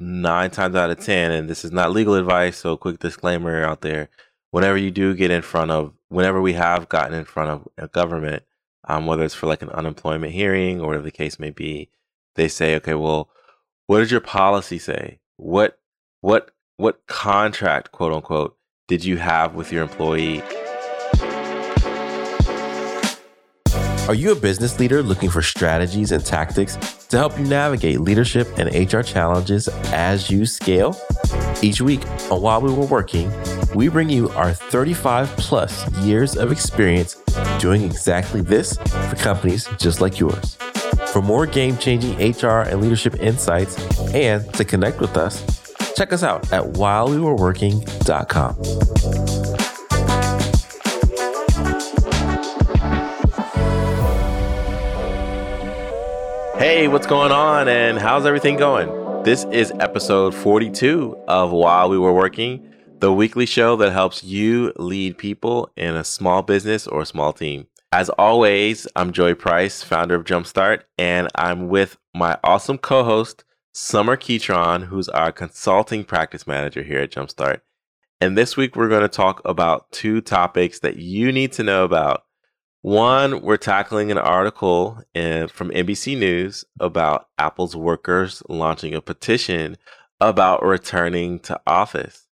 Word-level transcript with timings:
nine 0.00 0.50
times 0.50 0.74
out 0.74 0.90
of 0.90 0.98
10, 0.98 1.30
and 1.30 1.48
this 1.48 1.64
is 1.64 1.70
not 1.70 1.92
legal 1.92 2.14
advice, 2.14 2.56
so 2.56 2.76
quick 2.76 2.98
disclaimer 2.98 3.62
out 3.64 3.82
there. 3.82 4.08
Whenever 4.50 4.76
you 4.76 4.90
do 4.90 5.14
get 5.14 5.30
in 5.30 5.42
front 5.42 5.70
of, 5.70 5.92
whenever 6.08 6.40
we 6.40 6.54
have 6.54 6.88
gotten 6.88 7.14
in 7.14 7.24
front 7.24 7.50
of 7.50 7.68
a 7.76 7.86
government, 7.86 8.42
um, 8.88 9.06
whether 9.06 9.24
it's 9.24 9.34
for 9.34 9.46
like 9.46 9.62
an 9.62 9.70
unemployment 9.70 10.32
hearing 10.32 10.80
or 10.80 10.88
whatever 10.88 11.04
the 11.04 11.10
case 11.10 11.38
may 11.38 11.50
be, 11.50 11.90
they 12.34 12.48
say, 12.48 12.74
okay, 12.76 12.94
well, 12.94 13.28
what 13.86 13.98
does 13.98 14.10
your 14.10 14.20
policy 14.20 14.78
say? 14.78 15.20
What, 15.36 15.78
what, 16.20 16.50
what 16.76 17.06
contract, 17.06 17.92
quote 17.92 18.12
unquote, 18.12 18.56
did 18.88 19.04
you 19.04 19.18
have 19.18 19.54
with 19.54 19.70
your 19.70 19.82
employee? 19.82 20.42
Are 24.10 24.14
you 24.14 24.32
a 24.32 24.34
business 24.34 24.80
leader 24.80 25.04
looking 25.04 25.30
for 25.30 25.40
strategies 25.40 26.10
and 26.10 26.26
tactics 26.26 26.74
to 27.10 27.16
help 27.16 27.38
you 27.38 27.44
navigate 27.44 28.00
leadership 28.00 28.48
and 28.58 28.92
HR 28.92 29.02
challenges 29.02 29.68
as 29.92 30.28
you 30.28 30.46
scale? 30.46 31.00
Each 31.62 31.80
week 31.80 32.04
on 32.28 32.42
While 32.42 32.60
We 32.60 32.72
Were 32.72 32.86
Working, 32.86 33.32
we 33.72 33.86
bring 33.86 34.10
you 34.10 34.28
our 34.30 34.52
35 34.52 35.28
plus 35.36 35.88
years 35.98 36.36
of 36.36 36.50
experience 36.50 37.22
doing 37.60 37.84
exactly 37.84 38.40
this 38.40 38.76
for 38.78 39.14
companies 39.14 39.68
just 39.78 40.00
like 40.00 40.18
yours. 40.18 40.56
For 41.12 41.22
more 41.22 41.46
game 41.46 41.78
changing 41.78 42.16
HR 42.16 42.62
and 42.62 42.80
leadership 42.80 43.14
insights 43.20 43.78
and 44.12 44.52
to 44.54 44.64
connect 44.64 44.98
with 44.98 45.16
us, 45.16 45.40
check 45.94 46.12
us 46.12 46.24
out 46.24 46.52
at 46.52 46.64
whilewewereworking.com. 46.64 49.39
Hey, 56.60 56.88
what's 56.88 57.06
going 57.06 57.32
on 57.32 57.68
and 57.68 57.98
how's 57.98 58.26
everything 58.26 58.58
going? 58.58 59.22
This 59.22 59.44
is 59.44 59.72
episode 59.80 60.34
42 60.34 61.16
of 61.26 61.52
While 61.52 61.88
We 61.88 61.96
Were 61.96 62.12
Working, 62.12 62.74
the 62.98 63.10
weekly 63.10 63.46
show 63.46 63.76
that 63.76 63.92
helps 63.92 64.22
you 64.22 64.70
lead 64.76 65.16
people 65.16 65.70
in 65.74 65.96
a 65.96 66.04
small 66.04 66.42
business 66.42 66.86
or 66.86 67.00
a 67.00 67.06
small 67.06 67.32
team. 67.32 67.66
As 67.92 68.10
always, 68.10 68.86
I'm 68.94 69.10
Joey 69.10 69.32
Price, 69.32 69.82
founder 69.82 70.14
of 70.14 70.26
Jumpstart, 70.26 70.82
and 70.98 71.28
I'm 71.34 71.70
with 71.70 71.96
my 72.14 72.36
awesome 72.44 72.76
co 72.76 73.04
host, 73.04 73.42
Sommer 73.72 74.18
Keytron, 74.18 74.88
who's 74.88 75.08
our 75.08 75.32
consulting 75.32 76.04
practice 76.04 76.46
manager 76.46 76.82
here 76.82 77.00
at 77.00 77.10
Jumpstart. 77.10 77.62
And 78.20 78.36
this 78.36 78.58
week, 78.58 78.76
we're 78.76 78.90
going 78.90 79.00
to 79.00 79.08
talk 79.08 79.40
about 79.46 79.90
two 79.92 80.20
topics 80.20 80.80
that 80.80 80.96
you 80.96 81.32
need 81.32 81.52
to 81.52 81.62
know 81.62 81.84
about 81.84 82.24
one, 82.82 83.42
we're 83.42 83.58
tackling 83.58 84.10
an 84.10 84.18
article 84.18 85.02
in, 85.14 85.48
from 85.48 85.70
NBC 85.70 86.18
News 86.18 86.64
about 86.78 87.28
Apple's 87.36 87.76
workers 87.76 88.42
launching 88.48 88.94
a 88.94 89.02
petition 89.02 89.76
about 90.20 90.64
returning 90.64 91.40
to 91.40 91.60
office. 91.66 92.26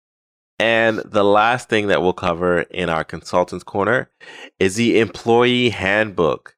And 0.60 1.00
the 1.00 1.24
last 1.24 1.70
thing 1.70 1.88
that 1.88 2.02
we'll 2.02 2.14
cover 2.14 2.62
in 2.62 2.90
our 2.90 3.04
consultants 3.04 3.64
corner 3.64 4.10
is 4.58 4.76
the 4.76 5.00
employee 5.00 5.70
handbook. 5.70 6.56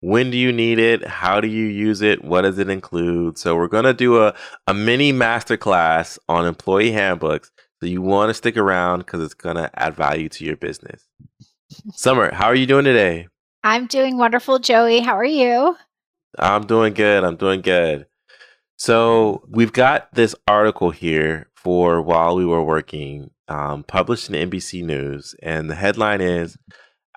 When 0.00 0.30
do 0.30 0.38
you 0.38 0.52
need 0.52 0.78
it? 0.78 1.04
How 1.04 1.40
do 1.40 1.48
you 1.48 1.66
use 1.66 2.00
it? 2.00 2.24
What 2.24 2.42
does 2.42 2.58
it 2.58 2.70
include? 2.70 3.38
So 3.38 3.56
we're 3.56 3.68
going 3.68 3.84
to 3.84 3.92
do 3.92 4.22
a, 4.22 4.34
a 4.66 4.74
mini 4.74 5.12
masterclass 5.12 6.18
on 6.28 6.46
employee 6.46 6.92
handbooks. 6.92 7.50
So 7.80 7.86
you 7.86 8.02
want 8.02 8.30
to 8.30 8.34
stick 8.34 8.56
around 8.56 9.00
because 9.00 9.20
it's 9.20 9.34
going 9.34 9.56
to 9.56 9.70
add 9.74 9.94
value 9.94 10.28
to 10.30 10.44
your 10.44 10.56
business. 10.56 11.08
Sommer, 11.92 12.32
how 12.32 12.46
are 12.46 12.54
you 12.54 12.66
doing 12.66 12.84
today? 12.84 13.28
I'm 13.64 13.86
doing 13.86 14.16
wonderful, 14.16 14.58
Joey. 14.58 15.00
How 15.00 15.16
are 15.16 15.24
you? 15.24 15.76
I'm 16.38 16.66
doing 16.66 16.94
good. 16.94 17.22
I'm 17.22 17.36
doing 17.36 17.60
good. 17.60 18.06
So 18.76 19.44
we've 19.48 19.72
got 19.72 20.12
this 20.14 20.34
article 20.48 20.90
here 20.90 21.48
for 21.54 22.02
while 22.02 22.34
we 22.34 22.44
were 22.44 22.64
working, 22.64 23.30
um, 23.46 23.84
published 23.84 24.28
in 24.28 24.50
NBC 24.50 24.82
News, 24.82 25.36
and 25.42 25.70
the 25.70 25.76
headline 25.76 26.20
is 26.20 26.58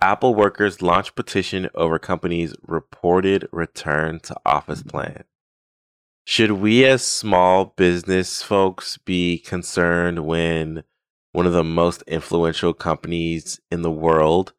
Apple 0.02 0.36
workers 0.36 0.84
launch 0.84 1.16
petition 1.16 1.70
over 1.74 1.98
company's 1.98 2.54
reported 2.62 3.48
return 3.52 4.20
to 4.22 4.36
office 4.46 4.84
plan. 4.84 5.24
Should 6.26 6.52
we, 6.52 6.86
as 6.86 7.04
small 7.04 7.74
business 7.76 8.44
folks, 8.44 8.98
be 8.98 9.40
concerned 9.40 10.26
when 10.26 10.84
one 11.32 11.48
of 11.48 11.54
the 11.54 11.64
most 11.64 12.04
influential 12.04 12.74
companies 12.74 13.60
in 13.72 13.82
the 13.82 13.92
world 13.92 14.54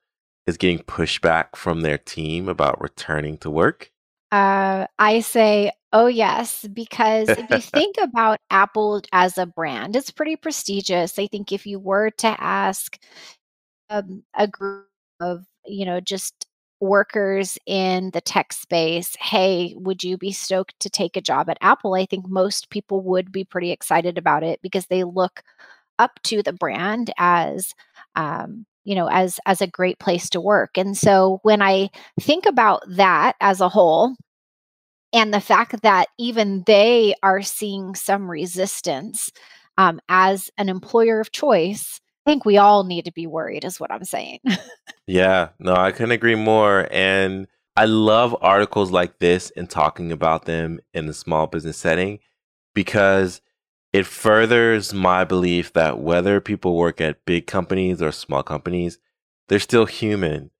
is 0.47 0.57
getting 0.57 0.79
pushback 0.79 1.57
from 1.57 1.81
their 1.81 1.99
team 1.99 2.49
about 2.49 2.81
returning 2.81 3.37
to 3.39 3.51
work? 3.51 3.91
Uh, 4.33 4.87
I 4.99 5.21
say, 5.21 5.73
oh, 5.93 6.07
yes, 6.07 6.67
because 6.73 7.29
if 7.29 7.51
you 7.51 7.61
think 7.61 7.97
about 8.01 8.39
Apple 8.51 9.03
as 9.13 9.39
a 9.39 9.47
brand, 9.47 9.97
it's 9.97 10.11
pretty 10.11 10.37
prestigious. 10.37 11.19
I 11.19 11.27
think 11.27 11.53
if 11.53 11.67
you 11.67 11.79
were 11.79 12.11
to 12.11 12.37
ask 12.41 12.99
um, 13.91 14.25
a 14.35 14.49
group 14.49 14.87
of, 15.21 15.45
you 15.65 15.85
know, 15.85 16.01
just 16.01 16.47
workers 16.81 17.59
in 17.67 18.11
the 18.11 18.21
tech 18.21 18.53
space, 18.53 19.17
hey, 19.19 19.75
would 19.77 20.05
you 20.05 20.19
be 20.19 20.33
stoked 20.33 20.79
to 20.81 20.91
take 20.91 21.17
a 21.17 21.23
job 21.23 21.49
at 21.49 21.59
Apple? 21.61 21.95
I 21.95 22.07
think 22.07 22.29
most 22.29 22.71
people 22.71 23.01
would 23.03 23.33
be 23.33 23.45
pretty 23.45 23.71
excited 23.71 24.19
about 24.19 24.43
it 24.43 24.61
because 24.63 24.87
they 24.87 25.05
look 25.05 25.43
up 25.99 26.21
to 26.25 26.43
the 26.43 26.53
brand 26.53 27.11
as 27.17 27.75
um, 28.17 28.67
you 28.87 28.95
know 28.95 29.09
as 29.11 29.39
as 29.45 29.61
a 29.61 29.67
great 29.67 29.99
place 29.99 30.31
to 30.31 30.41
work. 30.41 30.79
And 30.79 30.97
so 30.97 31.41
when 31.43 31.61
i 31.61 31.91
think 32.21 32.47
about 32.47 32.83
that 32.89 33.35
as 33.41 33.61
a 33.61 33.69
whole 33.69 34.15
and 35.13 35.35
the 35.35 35.41
fact 35.41 35.83
that 35.83 36.09
even 36.19 36.63
they 36.67 37.15
are 37.23 37.43
seeing 37.43 37.95
some 37.95 38.31
resistance 38.31 39.31
um, 39.79 40.01
as 40.09 40.51
an 40.57 40.69
employer 40.69 41.21
of 41.21 41.33
choice 41.33 42.01
i 42.27 42.31
think 42.31 42.45
we 42.45 42.57
all 42.57 42.85
need 42.85 43.05
to 43.05 43.13
be 43.13 43.27
worried 43.27 43.65
is 43.65 43.79
what 43.81 43.93
i'm 43.93 44.05
saying. 44.05 44.41
Yeah. 45.07 45.51
No 45.59 45.75
i 45.75 45.93
couldn't 45.93 46.13
agree 46.13 46.35
more 46.35 46.89
and 46.91 47.47
i 47.77 47.85
love 47.85 48.37
articles 48.41 48.91
like 48.91 49.19
this 49.19 49.53
and 49.57 49.69
talking 49.69 50.13
about 50.13 50.45
them 50.45 50.81
in 50.95 51.09
a 51.09 51.13
small 51.13 51.47
business 51.47 51.77
setting 51.77 52.21
because 52.75 53.41
it 53.97 54.05
furthers 54.05 54.93
my 54.93 55.25
belief 55.25 55.73
that 55.73 55.99
whether 55.99 56.39
people 56.39 56.77
work 56.77 57.01
at 57.01 57.25
big 57.25 57.47
companies 57.47 58.03
or 58.03 58.13
small 58.13 58.43
companies, 58.43 58.99
they're 59.49 59.59
still 59.59 59.87
human. 59.87 60.51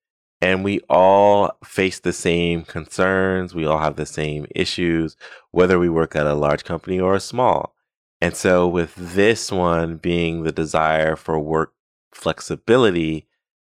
And 0.41 0.65
we 0.65 0.81
all 0.89 1.59
face 1.63 2.01
the 2.01 2.15
same 2.15 2.63
concerns. 2.63 3.55
We 3.55 3.67
all 3.67 3.81
have 3.81 3.97
the 3.97 4.07
same 4.07 4.47
issues, 4.55 5.19
whether 5.51 5.79
we 5.79 5.91
work 5.91 6.17
at 6.17 6.27
a 6.27 6.33
large 6.33 6.65
company 6.65 6.99
or 6.99 7.15
a 7.15 7.21
small. 7.21 7.75
And 8.23 8.35
so, 8.35 8.67
with 8.67 8.95
this 8.97 9.53
one 9.53 9.99
being 9.99 10.45
the 10.45 10.53
desire 10.53 11.15
for 11.15 11.39
work 11.39 11.75
flexibility, 12.15 13.29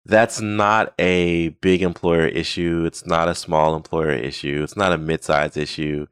that's 0.05 0.39
not 0.39 0.93
a 0.99 1.49
big 1.49 1.81
employer 1.81 2.27
issue. 2.27 2.83
It's 2.85 3.07
not 3.07 3.27
a 3.27 3.33
small 3.33 3.75
employer 3.75 4.11
issue. 4.11 4.61
It's 4.63 4.77
not 4.77 4.93
a 4.93 4.99
mid 4.99 5.23
sized 5.23 5.57
issue 5.57 6.05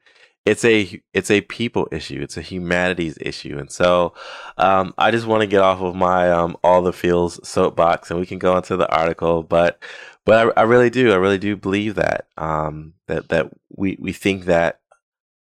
it's 0.45 0.63
a 0.63 1.01
it's 1.13 1.31
a 1.31 1.41
people 1.41 1.87
issue. 1.91 2.21
It's 2.21 2.37
a 2.37 2.41
humanities 2.41 3.17
issue, 3.19 3.57
and 3.57 3.71
so 3.71 4.13
um, 4.57 4.93
I 4.97 5.09
just 5.09 5.25
want 5.25 5.41
to 5.41 5.47
get 5.47 5.61
off 5.61 5.81
of 5.81 5.95
my 5.95 6.31
um, 6.31 6.55
all 6.63 6.83
the 6.83 6.93
feels 6.93 7.45
soapbox, 7.47 8.11
and 8.11 8.19
we 8.19 8.27
can 8.27 8.37
go 8.37 8.55
into 8.55 8.77
the 8.77 8.89
article. 8.95 9.41
But 9.41 9.81
but 10.23 10.53
I, 10.57 10.61
I 10.61 10.63
really 10.63 10.91
do, 10.91 11.11
I 11.11 11.15
really 11.15 11.39
do 11.39 11.55
believe 11.55 11.95
that 11.95 12.27
um, 12.37 12.93
that 13.07 13.29
that 13.29 13.51
we 13.75 13.97
we 13.99 14.13
think 14.13 14.45
that 14.45 14.81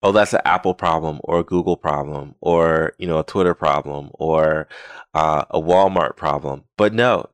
oh 0.03 0.11
that's 0.11 0.33
an 0.33 0.41
Apple 0.45 0.75
problem 0.75 1.19
or 1.23 1.39
a 1.39 1.43
Google 1.43 1.77
problem 1.77 2.35
or 2.39 2.93
you 2.99 3.07
know 3.07 3.19
a 3.19 3.23
Twitter 3.23 3.55
problem 3.55 4.11
or 4.13 4.67
uh, 5.15 5.45
a 5.49 5.59
Walmart 5.59 6.15
problem, 6.15 6.65
but 6.77 6.93
no, 6.93 7.27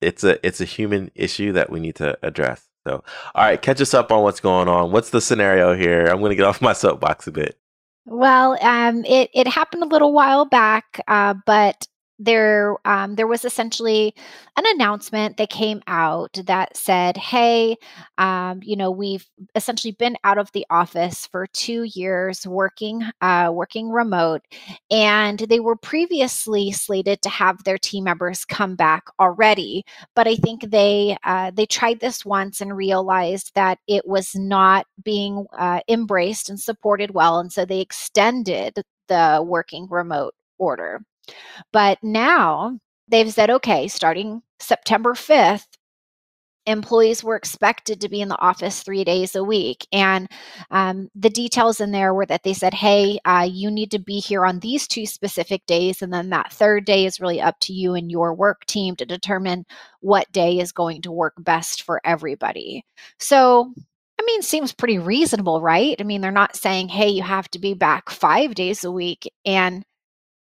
it's 0.00 0.22
a 0.22 0.44
it's 0.46 0.60
a 0.60 0.64
human 0.66 1.10
issue 1.16 1.52
that 1.52 1.70
we 1.70 1.80
need 1.80 1.96
to 1.96 2.16
address. 2.22 2.68
So, 2.86 3.04
all 3.34 3.44
right, 3.44 3.60
catch 3.60 3.80
us 3.80 3.94
up 3.94 4.10
on 4.10 4.22
what's 4.22 4.40
going 4.40 4.68
on. 4.68 4.90
What's 4.90 5.10
the 5.10 5.20
scenario 5.20 5.74
here? 5.74 6.06
I'm 6.06 6.18
going 6.18 6.30
to 6.30 6.36
get 6.36 6.46
off 6.46 6.60
my 6.60 6.72
soapbox 6.72 7.26
a 7.26 7.32
bit. 7.32 7.58
Well, 8.04 8.58
um, 8.60 9.04
it 9.04 9.30
it 9.32 9.46
happened 9.46 9.84
a 9.84 9.86
little 9.86 10.12
while 10.12 10.44
back, 10.44 11.00
uh, 11.06 11.34
but 11.46 11.86
there 12.18 12.76
um, 12.86 13.16
there 13.16 13.26
was 13.26 13.44
essentially 13.44 14.14
an 14.56 14.64
announcement 14.74 15.36
that 15.38 15.50
came 15.50 15.82
out 15.86 16.32
that 16.46 16.76
said, 16.76 17.16
"Hey, 17.16 17.76
um, 18.18 18.60
you 18.62 18.76
know, 18.76 18.90
we've 18.90 19.26
essentially 19.54 19.92
been 19.92 20.16
out 20.24 20.38
of 20.38 20.52
the 20.52 20.66
office 20.70 21.26
for 21.26 21.46
two 21.48 21.84
years, 21.94 22.46
working 22.46 23.02
uh, 23.20 23.50
working 23.52 23.90
remote, 23.90 24.42
and 24.90 25.38
they 25.40 25.60
were 25.60 25.76
previously 25.76 26.70
slated 26.72 27.22
to 27.22 27.28
have 27.28 27.64
their 27.64 27.78
team 27.78 28.04
members 28.04 28.44
come 28.44 28.76
back 28.76 29.04
already, 29.20 29.84
but 30.14 30.28
I 30.28 30.36
think 30.36 30.70
they 30.70 31.16
uh, 31.24 31.50
they 31.54 31.66
tried 31.66 32.00
this 32.00 32.24
once 32.24 32.60
and 32.60 32.76
realized 32.76 33.52
that 33.54 33.78
it 33.88 34.06
was 34.06 34.34
not 34.34 34.86
being 35.02 35.46
uh, 35.58 35.80
embraced 35.88 36.48
and 36.50 36.60
supported 36.60 37.12
well, 37.14 37.38
and 37.38 37.52
so 37.52 37.64
they 37.64 37.80
extended 37.80 38.82
the 39.08 39.44
working 39.46 39.86
remote 39.90 40.34
order." 40.58 41.00
But 41.72 41.98
now 42.02 42.78
they've 43.08 43.32
said, 43.32 43.50
okay, 43.50 43.88
starting 43.88 44.42
September 44.60 45.14
5th, 45.14 45.66
employees 46.66 47.24
were 47.24 47.36
expected 47.36 48.00
to 48.00 48.08
be 48.08 48.20
in 48.20 48.28
the 48.28 48.40
office 48.40 48.82
three 48.82 49.04
days 49.04 49.34
a 49.34 49.42
week. 49.42 49.86
And 49.92 50.28
um, 50.70 51.08
the 51.14 51.30
details 51.30 51.80
in 51.80 51.90
there 51.90 52.14
were 52.14 52.26
that 52.26 52.44
they 52.44 52.54
said, 52.54 52.74
hey, 52.74 53.18
uh, 53.24 53.48
you 53.50 53.70
need 53.70 53.90
to 53.92 53.98
be 53.98 54.20
here 54.20 54.44
on 54.44 54.60
these 54.60 54.86
two 54.86 55.06
specific 55.06 55.66
days. 55.66 56.02
And 56.02 56.12
then 56.12 56.30
that 56.30 56.52
third 56.52 56.84
day 56.84 57.04
is 57.06 57.20
really 57.20 57.40
up 57.40 57.58
to 57.60 57.72
you 57.72 57.94
and 57.94 58.10
your 58.10 58.34
work 58.34 58.64
team 58.66 58.96
to 58.96 59.06
determine 59.06 59.64
what 60.00 60.30
day 60.32 60.58
is 60.58 60.72
going 60.72 61.02
to 61.02 61.12
work 61.12 61.34
best 61.38 61.82
for 61.82 62.00
everybody. 62.04 62.84
So, 63.18 63.72
I 64.20 64.24
mean, 64.24 64.42
seems 64.42 64.72
pretty 64.72 64.98
reasonable, 64.98 65.60
right? 65.60 65.96
I 65.98 66.04
mean, 66.04 66.20
they're 66.20 66.30
not 66.30 66.54
saying, 66.54 66.88
hey, 66.88 67.08
you 67.08 67.22
have 67.22 67.50
to 67.50 67.58
be 67.58 67.74
back 67.74 68.08
five 68.08 68.54
days 68.54 68.84
a 68.84 68.92
week. 68.92 69.28
And 69.44 69.84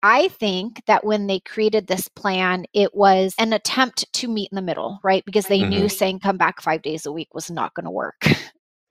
I 0.03 0.29
think 0.29 0.83
that 0.87 1.05
when 1.05 1.27
they 1.27 1.41
created 1.41 1.87
this 1.87 2.09
plan, 2.09 2.67
it 2.73 2.95
was 2.95 3.35
an 3.39 3.53
attempt 3.53 4.13
to 4.15 4.29
meet 4.29 4.51
in 4.53 4.57
the 4.57 4.63
middle, 4.63 5.01
right? 5.03 5.25
Because 5.25 5.47
they 5.47 5.61
mm-hmm. 5.61 5.71
knew 5.71 5.89
saying 5.89 6.21
come 6.21 6.37
back 6.37 6.61
five 6.61 6.83
days 6.83 7.07
a 7.07 7.13
week 7.13 7.35
was 7.35 7.51
not 7.51 7.75
going 7.75 7.85
to 7.85 7.91
work. 7.91 8.27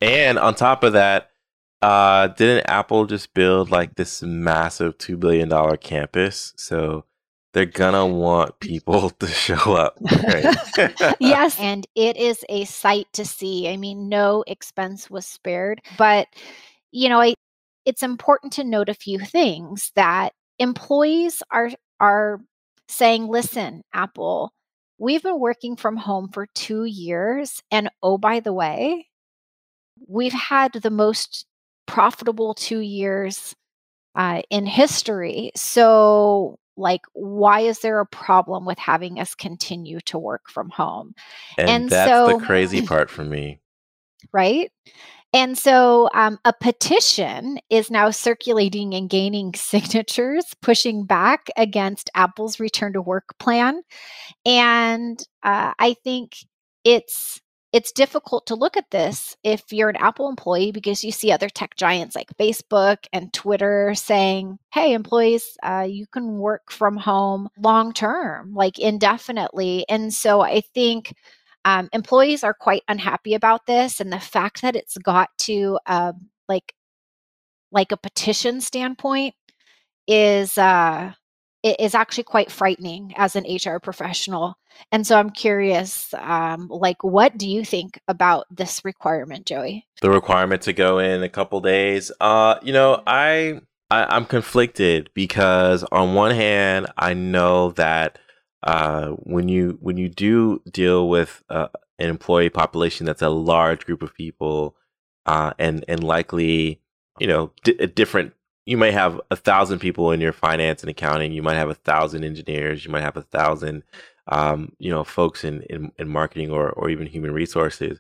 And 0.01 0.37
on 0.37 0.55
top 0.55 0.83
of 0.83 0.93
that, 0.93 1.29
uh, 1.81 2.27
didn't 2.27 2.69
Apple 2.69 3.05
just 3.05 3.33
build 3.33 3.71
like 3.71 3.95
this 3.95 4.21
massive 4.21 4.97
$2 4.97 5.19
billion 5.19 5.77
campus? 5.77 6.53
So 6.57 7.05
they're 7.55 7.65
gonna 7.65 8.05
want 8.05 8.59
people 8.59 9.09
to 9.19 9.27
show 9.27 9.73
up. 9.73 9.97
Right? 10.01 11.15
yes, 11.21 11.57
and 11.57 11.87
it 11.95 12.17
is 12.17 12.43
a 12.49 12.65
sight 12.65 13.07
to 13.13 13.23
see. 13.23 13.69
I 13.69 13.77
mean, 13.77 14.09
no 14.09 14.43
expense 14.45 15.09
was 15.09 15.25
spared, 15.25 15.81
but 15.97 16.27
you 16.91 17.07
know, 17.07 17.21
I, 17.21 17.33
it's 17.85 18.03
important 18.03 18.51
to 18.53 18.63
note 18.65 18.89
a 18.89 18.93
few 18.93 19.19
things 19.19 19.91
that 19.95 20.33
employees 20.59 21.41
are 21.51 21.71
are 21.99 22.41
saying, 22.87 23.27
"Listen, 23.27 23.83
Apple, 23.93 24.51
we've 24.97 25.23
been 25.23 25.39
working 25.39 25.75
from 25.75 25.97
home 25.97 26.29
for 26.31 26.47
2 26.55 26.85
years 26.85 27.61
and 27.71 27.89
oh 28.03 28.17
by 28.17 28.39
the 28.39 28.53
way, 28.53 29.07
we've 30.07 30.33
had 30.33 30.73
the 30.73 30.89
most 30.89 31.45
profitable 31.85 32.53
2 32.53 32.79
years 32.79 33.55
uh, 34.15 34.41
in 34.49 34.65
history. 34.65 35.51
So 35.55 36.57
like 36.77 37.01
why 37.13 37.61
is 37.61 37.79
there 37.79 37.99
a 37.99 38.05
problem 38.05 38.65
with 38.65 38.77
having 38.77 39.19
us 39.19 39.35
continue 39.35 39.99
to 40.01 40.17
work 40.17 40.49
from 40.49 40.69
home? 40.69 41.13
And, 41.57 41.69
and 41.69 41.89
that's 41.89 42.11
so, 42.11 42.37
the 42.37 42.45
crazy 42.45 42.81
part 42.81 43.09
for 43.09 43.23
me. 43.23 43.59
Right 44.33 44.71
and 45.35 45.57
so 45.57 46.09
um, 46.13 46.39
a 46.45 46.53
petition 46.53 47.59
is 47.69 47.91
now 47.91 48.09
circulating 48.09 48.93
and 48.93 49.09
gaining 49.09 49.53
signatures, 49.55 50.45
pushing 50.61 51.03
back 51.03 51.49
against 51.57 52.09
Apple's 52.15 52.57
return 52.57 52.93
to 52.93 53.01
work 53.01 53.37
plan. 53.37 53.81
And 54.45 55.21
uh, 55.43 55.73
I 55.77 55.95
think 56.05 56.37
it's 56.85 57.41
it's 57.73 57.91
difficult 57.91 58.47
to 58.47 58.55
look 58.55 58.77
at 58.77 58.89
this 58.91 59.35
if 59.43 59.73
you're 59.73 59.89
an 59.89 59.97
Apple 59.97 60.29
employee 60.29 60.71
because 60.71 61.03
you 61.03 61.11
see 61.11 61.33
other 61.33 61.49
tech 61.49 61.75
giants 61.75 62.15
like 62.15 62.31
Facebook 62.39 62.99
and 63.11 63.33
Twitter 63.33 63.93
saying, 63.93 64.57
hey, 64.71 64.93
employees, 64.93 65.57
uh, 65.61 65.85
you 65.85 66.07
can 66.07 66.37
work 66.37 66.71
from 66.71 66.95
home 66.95 67.49
long 67.59 67.91
term, 67.91 68.53
like 68.53 68.79
indefinitely. 68.79 69.83
And 69.89 70.13
so 70.13 70.39
I 70.39 70.61
think 70.73 71.13
um, 71.65 71.89
employees 71.91 72.43
are 72.43 72.53
quite 72.53 72.83
unhappy 72.87 73.33
about 73.33 73.65
this. 73.65 73.99
And 73.99 74.13
the 74.13 74.19
fact 74.19 74.61
that 74.61 74.75
it's 74.75 74.97
got 74.97 75.29
to 75.39 75.79
uh, 75.87 76.13
like, 76.47 76.73
like 77.71 77.91
a 77.91 77.97
petition 77.97 78.61
standpoint 78.61 79.33
is 80.07 80.57
uh, 80.57 81.11
is 81.63 81.95
actually 81.95 82.23
quite 82.23 82.51
frightening 82.51 83.11
as 83.17 83.35
an 83.35 83.43
HR 83.43 83.79
professional. 83.79 84.55
And 84.91 85.07
so 85.07 85.17
I'm 85.17 85.31
curious, 85.31 86.13
um, 86.13 86.67
like, 86.69 87.03
what 87.03 87.37
do 87.37 87.49
you 87.49 87.65
think 87.65 87.99
about 88.07 88.45
this 88.51 88.85
requirement, 88.85 89.47
Joey? 89.47 89.87
The 90.01 90.11
requirement 90.11 90.61
to 90.63 90.73
go 90.73 90.99
in 90.99 91.23
a 91.23 91.29
couple 91.29 91.61
days. 91.61 92.11
Uh, 92.21 92.59
you 92.61 92.71
know, 92.71 93.01
I, 93.07 93.61
I 93.89 94.15
am 94.15 94.25
conflicted 94.25 95.09
because 95.15 95.83
on 95.91 96.13
one 96.13 96.35
hand, 96.35 96.87
I 96.97 97.15
know 97.15 97.71
that 97.71 98.19
uh, 98.65 99.09
when 99.09 99.47
you 99.47 99.77
when 99.81 99.97
you 99.97 100.09
do 100.09 100.61
deal 100.71 101.07
with 101.07 101.43
uh, 101.49 101.67
an 101.99 102.09
employee 102.09 102.49
population 102.49 103.05
that's 103.05 103.21
a 103.21 103.29
large 103.29 103.85
group 103.85 104.01
of 104.03 104.13
people, 104.13 104.75
uh, 105.25 105.53
and 105.57 105.85
and 105.87 106.03
likely 106.03 106.81
you 107.19 107.27
know 107.27 107.51
d- 107.63 107.73
different 107.87 108.33
you 108.65 108.77
might 108.77 108.93
have 108.93 109.21
a 109.29 109.35
thousand 109.35 109.79
people 109.79 110.11
in 110.11 110.19
your 110.19 110.33
finance 110.33 110.81
and 110.81 110.89
accounting. 110.89 111.31
You 111.31 111.43
might 111.43 111.55
have 111.55 111.69
a 111.69 111.75
thousand 111.75 112.23
engineers. 112.23 112.83
You 112.83 112.91
might 112.91 113.03
have 113.03 113.17
a 113.17 113.21
thousand, 113.21 113.83
um, 114.27 114.71
you 114.79 114.89
know, 114.89 115.03
folks 115.03 115.43
in, 115.43 115.61
in, 115.63 115.91
in 115.99 116.09
marketing 116.09 116.49
or, 116.49 116.71
or 116.71 116.89
even 116.89 117.05
human 117.05 117.31
resources. 117.31 117.99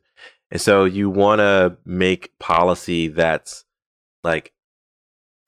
And 0.51 0.59
so 0.59 0.85
you 0.85 1.09
want 1.09 1.39
to 1.39 1.77
make 1.85 2.37
policy 2.39 3.07
that's 3.07 3.65
like 4.23 4.53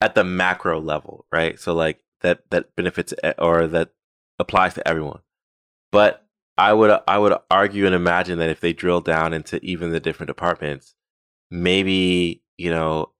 at 0.00 0.14
the 0.14 0.24
macro 0.24 0.80
level, 0.80 1.26
right? 1.32 1.58
So 1.58 1.74
like 1.74 2.00
that, 2.20 2.48
that 2.50 2.76
benefits 2.76 3.12
or 3.38 3.66
that 3.66 3.90
applies 4.38 4.74
to 4.74 4.86
everyone. 4.86 5.20
But 5.90 6.24
I 6.56 6.72
would, 6.72 7.00
I 7.06 7.18
would 7.18 7.34
argue 7.50 7.86
and 7.86 7.94
imagine 7.94 8.38
that 8.38 8.50
if 8.50 8.60
they 8.60 8.72
drill 8.72 9.00
down 9.00 9.32
into 9.32 9.64
even 9.64 9.92
the 9.92 10.00
different 10.00 10.28
departments, 10.28 10.94
maybe, 11.50 12.42
you 12.56 12.70
know, 12.70 13.12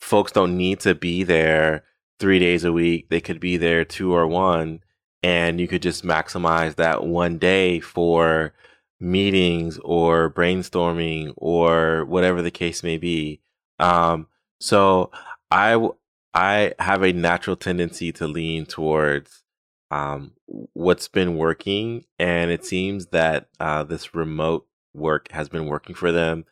folks 0.00 0.32
don't 0.32 0.56
need 0.56 0.80
to 0.80 0.94
be 0.94 1.22
there 1.22 1.84
three 2.18 2.38
days 2.38 2.64
a 2.64 2.72
week. 2.72 3.08
They 3.08 3.20
could 3.20 3.40
be 3.40 3.56
there 3.56 3.84
two 3.84 4.14
or 4.14 4.26
one, 4.26 4.82
and 5.22 5.60
you 5.60 5.68
could 5.68 5.82
just 5.82 6.04
maximize 6.04 6.76
that 6.76 7.04
one 7.04 7.38
day 7.38 7.80
for 7.80 8.52
meetings 9.00 9.78
or 9.84 10.30
brainstorming 10.30 11.32
or 11.36 12.04
whatever 12.06 12.42
the 12.42 12.50
case 12.50 12.82
may 12.82 12.98
be. 12.98 13.40
Um, 13.78 14.26
so 14.60 15.10
I 15.50 15.88
I 16.34 16.74
have 16.78 17.02
a 17.02 17.12
natural 17.12 17.56
tendency 17.56 18.12
to 18.12 18.26
lean 18.26 18.66
towards 18.66 19.42
um, 19.90 20.32
what's 20.48 21.08
been 21.08 21.36
working, 21.36 22.04
and 22.18 22.50
it 22.50 22.64
seems 22.64 23.06
that 23.08 23.48
uh, 23.60 23.84
this 23.84 24.14
remote 24.14 24.66
work 24.94 25.30
has 25.32 25.48
been 25.48 25.66
working 25.66 25.94
for 25.94 26.12
them. 26.12 26.44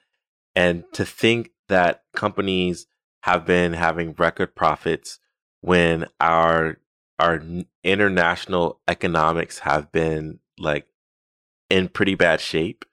And 0.54 0.84
to 0.92 1.04
think 1.04 1.50
that 1.68 2.04
companies 2.14 2.86
have 3.22 3.44
been 3.44 3.72
having 3.72 4.14
record 4.18 4.54
profits 4.54 5.18
when 5.60 6.06
our 6.20 6.78
our 7.18 7.42
international 7.82 8.80
economics 8.86 9.60
have 9.60 9.90
been 9.90 10.38
like 10.58 10.86
in 11.70 11.88
pretty 11.88 12.14
bad 12.14 12.40
shape 12.40 12.84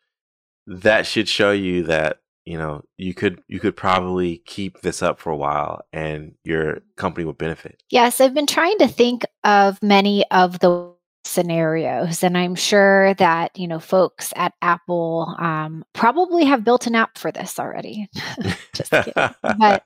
that 0.66 1.06
should 1.06 1.28
show 1.28 1.52
you 1.52 1.84
that 1.84 2.22
you 2.46 2.58
know 2.58 2.84
you 2.98 3.14
could 3.14 3.42
you 3.48 3.60
could 3.60 3.76
probably 3.76 4.38
keep 4.46 4.82
this 4.82 5.02
up 5.02 5.20
for 5.20 5.30
a 5.30 5.36
while 5.36 5.82
and 5.92 6.36
your 6.44 6.80
company 6.96 7.26
would 7.26 7.38
benefit 7.38 7.84
yes 7.90 8.20
i've 8.20 8.34
been 8.34 8.48
trying 8.48 8.78
to 8.78 8.88
think 8.88 9.24
of 9.44 9.82
many 9.84 10.26
of 10.32 10.60
the 10.60 10.94
scenarios. 11.24 12.24
And 12.24 12.38
I'm 12.38 12.56
sure 12.56 13.14
that, 13.16 13.58
you 13.58 13.68
know, 13.68 13.80
folks 13.80 14.34
at 14.36 14.54
Apple 14.62 15.36
um, 15.40 15.84
probably 15.94 16.46
have 16.46 16.64
built 16.64 16.88
an 16.88 16.96
app 16.96 17.18
for 17.18 17.32
this 17.32 17.60
already. 17.60 18.08
Just 18.74 18.92
kidding. 18.92 19.14
but, 19.42 19.84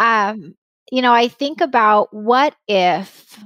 um, 0.00 0.54
you 0.90 1.02
know, 1.02 1.12
I 1.12 1.28
think 1.28 1.60
about 1.60 2.12
what 2.12 2.54
if 2.68 3.38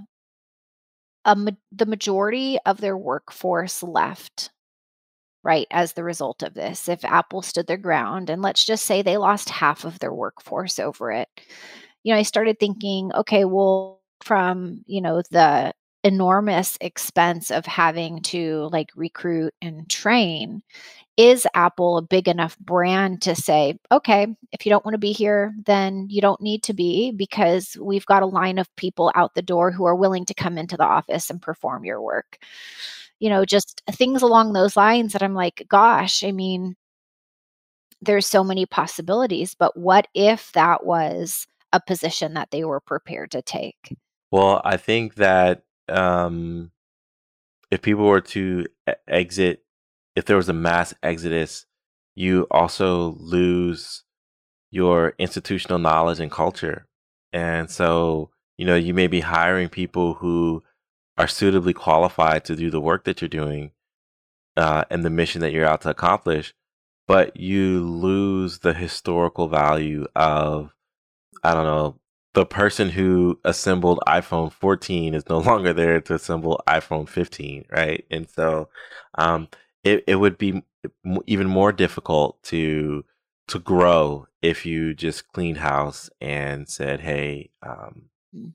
a 1.25 1.37
ma- 1.37 1.50
the 1.73 1.87
majority 1.87 2.58
of 2.64 2.80
their 2.80 2.97
workforce 2.97 3.82
left 3.82 4.50
right 5.44 5.66
as 5.70 5.92
the 5.92 6.02
result 6.02 6.42
of 6.42 6.54
this 6.54 6.88
if 6.88 7.04
apple 7.04 7.42
stood 7.42 7.66
their 7.66 7.76
ground 7.76 8.28
and 8.30 8.42
let's 8.42 8.64
just 8.64 8.85
say 8.87 9.02
they 9.02 9.16
lost 9.16 9.50
half 9.50 9.85
of 9.85 9.99
their 9.99 10.12
workforce 10.12 10.78
over 10.78 11.12
it 11.12 11.28
you 12.02 12.12
know 12.12 12.18
i 12.18 12.23
started 12.23 12.58
thinking 12.58 13.12
okay 13.14 13.44
well 13.44 14.00
from 14.25 14.82
you 14.87 15.00
know 15.00 15.23
the 15.30 15.73
enormous 16.05 16.78
expense 16.81 17.50
of 17.50 17.67
having 17.67 18.23
to 18.23 18.69
like 18.73 18.90
recruit 18.95 19.52
and 19.61 19.88
train 19.90 20.62
is 21.17 21.45
apple 21.55 21.99
a 21.99 22.02
big 22.02 22.28
enough 22.28 22.57
brand 22.61 23.21
to 23.21 23.35
say 23.35 23.76
okay 23.90 24.28
if 24.52 24.64
you 24.64 24.71
don't 24.71 24.85
want 24.85 24.95
to 24.95 24.99
be 24.99 25.11
here 25.11 25.52
then 25.67 26.07
you 26.09 26.21
don't 26.21 26.40
need 26.40 26.62
to 26.62 26.73
be 26.73 27.11
because 27.11 27.76
we've 27.81 28.07
got 28.07 28.23
a 28.23 28.26
line 28.26 28.59
of 28.59 28.75
people 28.76 29.11
out 29.17 29.35
the 29.35 29.43
door 29.43 29.73
who 29.73 29.85
are 29.85 29.97
willing 29.97 30.25
to 30.25 30.35
come 30.35 30.57
into 30.57 30.76
the 30.76 30.85
office 30.85 31.31
and 31.31 31.43
perform 31.43 31.85
your 31.85 32.00
work. 32.00 32.38
You 33.19 33.31
know 33.31 33.45
just 33.45 33.83
things 33.90 34.23
along 34.23 34.52
those 34.52 34.76
lines 34.76 35.12
that 35.12 35.23
i'm 35.25 35.35
like 35.35 35.67
gosh 35.69 36.23
i 36.23 36.31
mean 36.31 36.76
there's 38.00 38.28
so 38.28 38.45
many 38.45 38.64
possibilities 38.67 39.57
but 39.59 39.76
what 39.76 40.07
if 40.14 40.52
that 40.52 40.87
was 40.87 41.49
a 41.73 41.81
position 41.81 42.35
that 42.35 42.52
they 42.52 42.64
were 42.64 42.81
prepared 42.81 43.33
to 43.33 43.43
take? 43.43 43.97
Well 44.31 44.62
i 44.64 44.76
think 44.76 45.17
that 45.17 45.64
um, 45.90 46.71
if 47.71 47.83
people 47.83 48.07
were 48.07 48.21
to 48.21 48.66
exit, 49.07 49.64
if 50.16 50.25
there 50.25 50.37
was 50.37 50.49
a 50.49 50.52
mass 50.54 50.95
exodus, 51.02 51.66
you 52.14 52.47
also 52.50 53.16
lose 53.18 54.04
your 54.71 55.14
institutional 55.18 55.78
knowledge 55.78 56.21
and 56.21 56.30
culture. 56.30 56.87
And 57.33 57.71
so, 57.71 58.30
you 58.57 58.66
know, 58.66 58.76
you 58.76 58.95
may 58.95 59.07
be 59.07 59.21
hiring 59.21 59.68
people 59.68 60.14
who 60.14 60.62
are 61.16 61.28
suitably 61.28 61.73
qualified 61.73 62.45
to 62.45 62.57
do 62.57 62.71
the 62.71 62.80
work 62.80 63.04
that 63.04 63.21
you're 63.21 63.28
doing 63.28 63.73
uh, 64.57 64.85
and 64.90 65.04
the 65.04 65.11
mission 65.11 65.40
that 65.40 65.52
you're 65.52 65.66
out 65.66 65.83
to 65.83 65.90
accomplish. 65.90 66.54
but 67.09 67.37
you 67.38 67.80
lose 67.88 68.59
the 68.59 68.75
historical 68.75 69.49
value 69.49 70.07
of, 70.14 70.75
I 71.42 71.54
don't 71.54 71.64
know, 71.64 71.99
the 72.35 72.47
person 72.47 72.90
who 72.90 73.38
assembled 73.44 74.00
iPhone 74.06 74.52
14 74.52 75.14
is 75.14 75.28
no 75.28 75.38
longer 75.50 75.73
there 75.73 76.00
to 76.00 76.14
assemble 76.14 76.61
iPhone 76.66 77.08
15, 77.08 77.64
right? 77.70 78.04
And 78.11 78.28
so, 78.28 78.68
um, 79.16 79.49
it, 79.85 80.04
it 80.06 80.16
would 80.16 80.38
be 80.38 80.62
even 81.26 81.47
more 81.47 81.73
difficult 81.73 82.42
to 82.44 83.04
to 83.49 83.58
grow 83.58 84.26
if 84.42 84.66
you 84.66 84.94
just 84.94 85.28
cleaned 85.32 85.58
house 85.58 86.11
and 86.20 86.68
said, 86.68 87.00
"Hey, 87.00 87.50
um, 87.62 88.02
mm. 88.35 88.52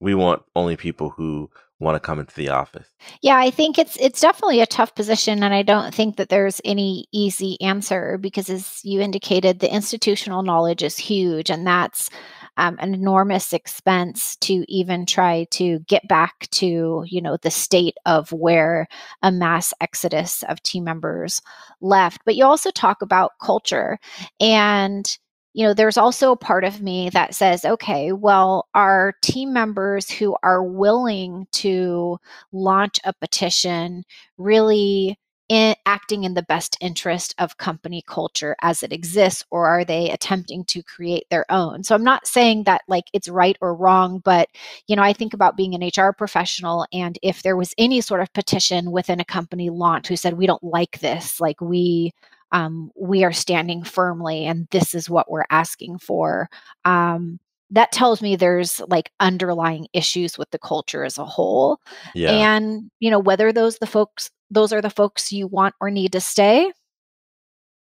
we 0.00 0.14
want 0.14 0.42
only 0.54 0.76
people 0.76 1.10
who 1.10 1.50
want 1.80 1.96
to 1.96 2.00
come 2.00 2.20
into 2.20 2.34
the 2.34 2.48
office." 2.48 2.88
Yeah, 3.20 3.36
I 3.36 3.50
think 3.50 3.78
it's 3.78 3.96
it's 3.96 4.20
definitely 4.20 4.60
a 4.60 4.66
tough 4.66 4.94
position, 4.94 5.42
and 5.42 5.52
I 5.52 5.62
don't 5.62 5.94
think 5.94 6.16
that 6.16 6.28
there's 6.28 6.60
any 6.64 7.06
easy 7.12 7.60
answer 7.60 8.16
because, 8.18 8.48
as 8.48 8.80
you 8.84 9.00
indicated, 9.00 9.58
the 9.58 9.72
institutional 9.72 10.42
knowledge 10.42 10.82
is 10.82 10.96
huge, 10.96 11.50
and 11.50 11.66
that's 11.66 12.10
um, 12.58 12.76
an 12.80 12.92
enormous 12.94 13.52
expense 13.52 14.36
to 14.36 14.64
even 14.68 15.06
try 15.06 15.44
to 15.52 15.78
get 15.80 16.06
back 16.08 16.48
to 16.50 17.04
you 17.06 17.20
know 17.22 17.38
the 17.38 17.50
state 17.50 17.96
of 18.06 18.32
where 18.32 18.88
a 19.22 19.32
mass 19.32 19.72
exodus 19.80 20.42
of 20.48 20.62
team 20.62 20.84
members 20.84 21.40
left. 21.80 22.20
But 22.24 22.36
you 22.36 22.44
also 22.44 22.70
talk 22.70 23.02
about 23.02 23.32
culture. 23.40 23.98
And 24.40 25.18
you 25.54 25.64
know 25.66 25.74
there's 25.74 25.96
also 25.96 26.32
a 26.32 26.36
part 26.36 26.64
of 26.64 26.82
me 26.82 27.10
that 27.10 27.34
says 27.34 27.64
okay 27.64 28.12
well 28.12 28.68
are 28.74 29.14
team 29.22 29.52
members 29.52 30.10
who 30.10 30.36
are 30.42 30.62
willing 30.62 31.46
to 31.52 32.18
launch 32.52 33.00
a 33.04 33.12
petition 33.14 34.04
really 34.36 35.18
in, 35.48 35.74
acting 35.86 36.24
in 36.24 36.34
the 36.34 36.42
best 36.42 36.76
interest 36.80 37.34
of 37.38 37.56
company 37.56 38.02
culture 38.06 38.54
as 38.62 38.82
it 38.82 38.92
exists 38.92 39.44
or 39.50 39.66
are 39.66 39.84
they 39.84 40.10
attempting 40.10 40.64
to 40.64 40.82
create 40.82 41.24
their 41.30 41.44
own 41.50 41.82
so 41.82 41.94
i'm 41.94 42.04
not 42.04 42.26
saying 42.26 42.64
that 42.64 42.82
like 42.88 43.04
it's 43.12 43.28
right 43.28 43.56
or 43.60 43.74
wrong 43.74 44.20
but 44.20 44.48
you 44.86 44.94
know 44.94 45.02
i 45.02 45.12
think 45.12 45.32
about 45.32 45.56
being 45.56 45.74
an 45.74 45.90
hr 45.96 46.12
professional 46.12 46.86
and 46.92 47.18
if 47.22 47.42
there 47.42 47.56
was 47.56 47.74
any 47.78 48.00
sort 48.00 48.20
of 48.20 48.32
petition 48.32 48.90
within 48.90 49.20
a 49.20 49.24
company 49.24 49.70
launch 49.70 50.08
who 50.08 50.16
said 50.16 50.34
we 50.34 50.46
don't 50.46 50.62
like 50.62 51.00
this 51.00 51.40
like 51.40 51.60
we 51.60 52.12
um, 52.50 52.90
we 52.98 53.24
are 53.24 53.32
standing 53.32 53.84
firmly 53.84 54.46
and 54.46 54.68
this 54.70 54.94
is 54.94 55.10
what 55.10 55.30
we're 55.30 55.44
asking 55.50 55.98
for 55.98 56.48
um, 56.86 57.38
that 57.70 57.92
tells 57.92 58.22
me 58.22 58.36
there's 58.36 58.80
like 58.88 59.10
underlying 59.20 59.86
issues 59.92 60.38
with 60.38 60.50
the 60.50 60.58
culture 60.58 61.04
as 61.04 61.18
a 61.18 61.24
whole 61.24 61.78
yeah. 62.14 62.30
and 62.30 62.90
you 63.00 63.10
know 63.10 63.18
whether 63.18 63.52
those 63.52 63.78
the 63.78 63.86
folks 63.86 64.30
those 64.50 64.72
are 64.72 64.80
the 64.80 64.90
folks 64.90 65.32
you 65.32 65.46
want 65.46 65.74
or 65.80 65.90
need 65.90 66.12
to 66.12 66.20
stay. 66.20 66.72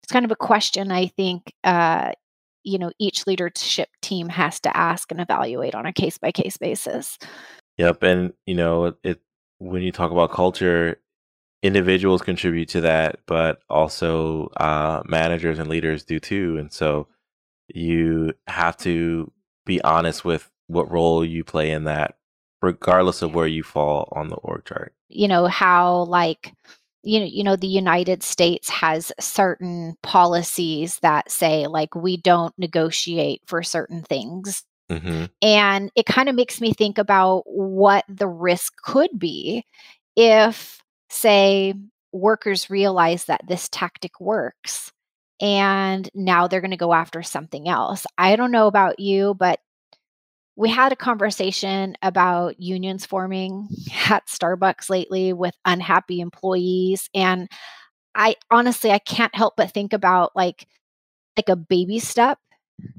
It's 0.04 0.12
kind 0.12 0.26
of 0.26 0.32
a 0.32 0.36
question 0.36 0.92
i 0.92 1.08
think 1.08 1.52
uh, 1.64 2.12
you 2.64 2.78
know 2.78 2.92
each 3.00 3.26
leadership 3.26 3.90
team 4.02 4.30
has 4.30 4.60
to 4.60 4.76
ask 4.76 5.12
and 5.12 5.22
evaluate 5.22 5.74
on 5.76 5.86
a 5.86 5.94
case 5.94 6.18
by 6.18 6.32
case 6.32 6.58
basis. 6.58 7.18
Yep 7.78 8.04
and 8.04 8.34
you 8.46 8.56
know 8.56 8.94
it 9.04 9.22
when 9.60 9.82
you 9.82 9.92
talk 9.92 10.12
about 10.12 10.32
culture 10.32 10.98
individuals 11.64 12.22
contribute 12.22 12.70
to 12.70 12.82
that 12.82 13.20
but 13.26 13.62
also 13.70 14.50
uh, 14.58 15.02
managers 15.08 15.58
and 15.58 15.70
leaders 15.70 16.04
do 16.04 16.20
too 16.20 16.58
and 16.60 16.72
so 16.72 17.08
you 17.68 18.34
have 18.48 18.78
to 18.78 19.32
be 19.66 19.82
honest 19.82 20.24
with 20.24 20.52
what 20.68 20.92
role 20.92 21.26
you 21.26 21.44
play 21.44 21.72
in 21.72 21.86
that 21.86 22.16
regardless 22.66 23.22
of 23.22 23.36
where 23.36 23.48
you 23.48 23.64
fall 23.64 24.10
on 24.14 24.30
the 24.30 24.36
org 24.38 24.66
chart 24.66 24.94
you 25.08 25.28
know 25.28 25.46
how 25.46 26.04
like 26.04 26.54
you 27.04 27.20
know 27.20 27.26
you 27.26 27.44
know 27.44 27.56
the 27.56 27.68
united 27.68 28.24
states 28.24 28.70
has 28.70 29.12
certain 29.20 29.96
policies 30.02 31.00
that 31.00 31.30
say 31.30 31.68
like 31.68 31.94
we 31.96 32.18
don't 32.18 32.54
negotiate 32.58 33.42
for 33.46 33.62
certain 33.62 34.02
things 34.02 34.64
mm-hmm. 34.92 35.26
and 35.42 35.92
it 35.96 36.06
kind 36.06 36.28
of 36.28 36.36
makes 36.36 36.60
me 36.60 36.74
think 36.74 36.98
about 36.98 37.44
what 37.46 38.04
the 38.10 38.28
risk 38.28 38.74
could 38.82 39.12
be 39.18 39.64
if 40.16 40.82
say 41.10 41.74
workers 42.12 42.70
realize 42.70 43.26
that 43.26 43.46
this 43.48 43.70
tactic 43.70 44.20
works 44.20 44.92
and 45.42 46.10
now 46.14 46.48
they're 46.48 46.62
going 46.62 46.72
to 46.72 46.78
go 46.78 46.94
after 46.94 47.22
something 47.22 47.68
else. 47.68 48.06
I 48.18 48.36
don't 48.36 48.52
know 48.52 48.68
about 48.68 49.00
you, 49.00 49.34
but 49.34 49.60
we 50.56 50.70
had 50.70 50.92
a 50.92 50.96
conversation 50.96 51.96
about 52.02 52.60
unions 52.60 53.06
forming 53.06 53.68
at 54.10 54.28
Starbucks 54.28 54.90
lately 54.90 55.34
with 55.34 55.56
unhappy 55.66 56.20
employees 56.20 57.10
and 57.14 57.50
I 58.14 58.36
honestly 58.50 58.92
I 58.92 59.00
can't 59.00 59.36
help 59.36 59.56
but 59.58 59.72
think 59.72 59.94
about 59.94 60.36
like 60.36 60.68
like 61.38 61.50
a 61.50 61.56
baby 61.56 62.00
step 62.00 62.40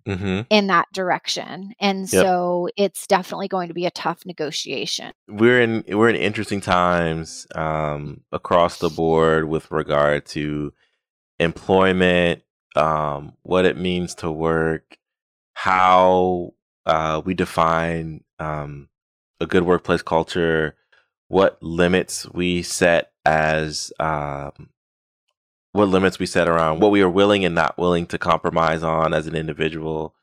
mm-hmm. 0.06 0.42
in 0.50 0.66
that 0.68 0.86
direction. 0.92 1.72
And 1.80 2.00
yep. 2.12 2.22
so 2.22 2.68
it's 2.76 3.06
definitely 3.06 3.48
going 3.48 3.68
to 3.68 3.74
be 3.74 3.86
a 3.86 3.90
tough 3.90 4.24
negotiation. 4.26 5.12
We're 5.28 5.60
in 5.60 5.84
we're 5.88 6.08
in 6.08 6.16
interesting 6.16 6.60
times 6.60 7.46
um, 7.54 8.22
across 8.32 8.78
the 8.78 8.90
board 8.90 9.48
with 9.48 9.70
regard 9.70 10.26
to 10.26 10.72
employment, 11.38 12.42
um, 12.74 13.34
what 13.42 13.64
it 13.64 13.76
means 13.76 14.14
to 14.16 14.30
work, 14.30 14.98
how 15.52 16.54
uh, 16.86 17.20
we 17.24 17.34
define 17.34 18.22
um, 18.38 18.88
a 19.40 19.46
good 19.46 19.64
workplace 19.64 20.02
culture, 20.02 20.76
what 21.28 21.60
limits 21.62 22.28
we 22.30 22.62
set 22.62 23.12
as 23.24 23.92
um, 23.98 24.70
what 25.72 25.88
limits 25.88 26.18
we 26.18 26.26
set 26.26 26.48
around 26.48 26.80
what 26.80 26.92
we 26.92 27.02
are 27.02 27.10
willing 27.10 27.44
and 27.44 27.54
not 27.54 27.76
willing 27.76 28.06
to 28.06 28.18
compromise 28.18 28.82
on 28.82 29.12
as 29.12 29.26
an 29.26 29.34
individual, 29.34 30.14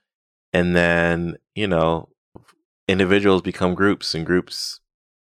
and 0.53 0.75
then 0.75 1.35
you 1.53 1.67
know 1.67 2.09
individuals 2.87 3.41
become 3.41 3.75
groups 3.75 4.15
and 4.15 4.25
groups 4.25 4.79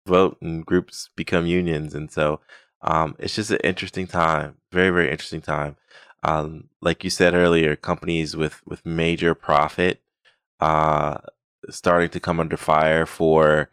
vote 0.05 0.37
and 0.41 0.65
groups 0.65 1.09
become 1.15 1.45
unions, 1.45 1.95
and 1.95 2.11
so 2.11 2.41
um, 2.81 3.15
it's 3.17 3.35
just 3.35 3.51
an 3.51 3.59
interesting 3.63 4.07
time, 4.07 4.57
very 4.71 4.89
very 4.89 5.09
interesting 5.09 5.41
time. 5.41 5.77
Um, 6.21 6.65
like 6.81 7.05
you 7.05 7.09
said 7.09 7.33
earlier, 7.33 7.77
companies 7.77 8.35
with 8.35 8.61
with 8.67 8.85
major 8.85 9.33
profit 9.33 10.01
uh, 10.59 11.17
starting 11.69 12.09
to 12.09 12.19
come 12.19 12.39
under 12.39 12.57
fire 12.57 13.05
for 13.05 13.69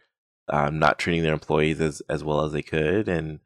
um, 0.49 0.79
not 0.79 0.99
treating 0.99 1.23
their 1.23 1.33
employees 1.33 1.81
as, 1.81 2.01
as 2.09 2.23
well 2.23 2.43
as 2.45 2.53
they 2.53 2.61
could, 2.61 3.07
and 3.07 3.39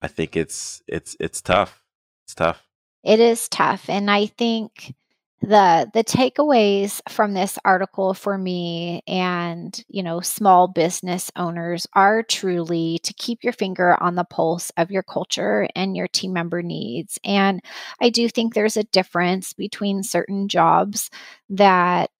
I 0.00 0.08
think 0.08 0.36
it's 0.36 0.82
it's 0.86 1.16
it's 1.20 1.40
tough. 1.40 1.82
It's 2.24 2.34
tough. 2.34 2.62
It 3.04 3.20
is 3.20 3.48
tough, 3.48 3.88
and 3.88 4.10
I 4.10 4.26
think 4.26 4.94
the 5.40 5.88
the 5.94 6.02
takeaways 6.02 7.00
from 7.08 7.32
this 7.32 7.58
article 7.64 8.12
for 8.12 8.36
me 8.36 9.02
and 9.06 9.84
you 9.88 10.02
know 10.02 10.20
small 10.20 10.66
business 10.66 11.30
owners 11.36 11.86
are 11.92 12.24
truly 12.24 12.98
to 13.04 13.14
keep 13.14 13.44
your 13.44 13.52
finger 13.52 13.96
on 14.02 14.16
the 14.16 14.24
pulse 14.24 14.70
of 14.76 14.90
your 14.90 15.04
culture 15.04 15.68
and 15.76 15.96
your 15.96 16.08
team 16.08 16.32
member 16.32 16.60
needs 16.60 17.20
and 17.22 17.62
i 18.00 18.10
do 18.10 18.28
think 18.28 18.52
there's 18.52 18.76
a 18.76 18.82
difference 18.84 19.52
between 19.52 20.02
certain 20.02 20.48
jobs 20.48 21.08
that 21.48 22.10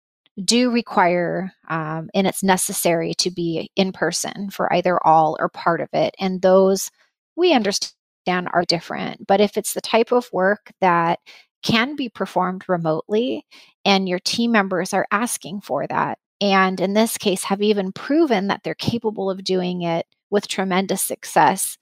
do 0.45 0.71
require 0.71 1.53
um, 1.69 2.09
and 2.15 2.27
it's 2.27 2.43
necessary 2.43 3.15
to 3.15 3.31
be 3.31 3.71
in 3.77 3.93
person 3.93 4.51
for 4.51 4.73
either 4.73 5.05
all 5.07 5.37
or 5.41 5.49
part 5.49 5.81
of 5.81 5.89
it 5.93 6.15
and 6.19 6.43
those 6.43 6.91
we 7.37 7.53
understand 7.53 7.93
are 8.53 8.65
different 8.65 9.27
but 9.27 9.41
if 9.41 9.57
it's 9.57 9.73
the 9.73 9.81
type 9.81 10.13
of 10.13 10.29
work 10.33 10.73
that 10.81 11.19
can 11.63 11.97
be 11.97 12.09
performed 12.09 12.65
remotely 12.69 13.45
and 13.85 14.09
your 14.09 14.21
team 14.21 14.53
members 14.53 14.95
are 14.95 15.07
asking 15.11 15.61
for 15.61 15.87
that 15.87 16.19
and 16.41 16.81
in 16.81 16.95
this 16.95 17.19
case 17.19 17.43
have 17.45 17.63
even 17.63 17.91
proven 17.91 18.47
that 18.47 18.61
they're 18.63 18.75
capable 18.75 19.31
of 19.31 19.43
doing 19.43 19.83
it 19.83 20.07
with 20.31 20.47
tremendous 20.47 21.03
success 21.03 21.79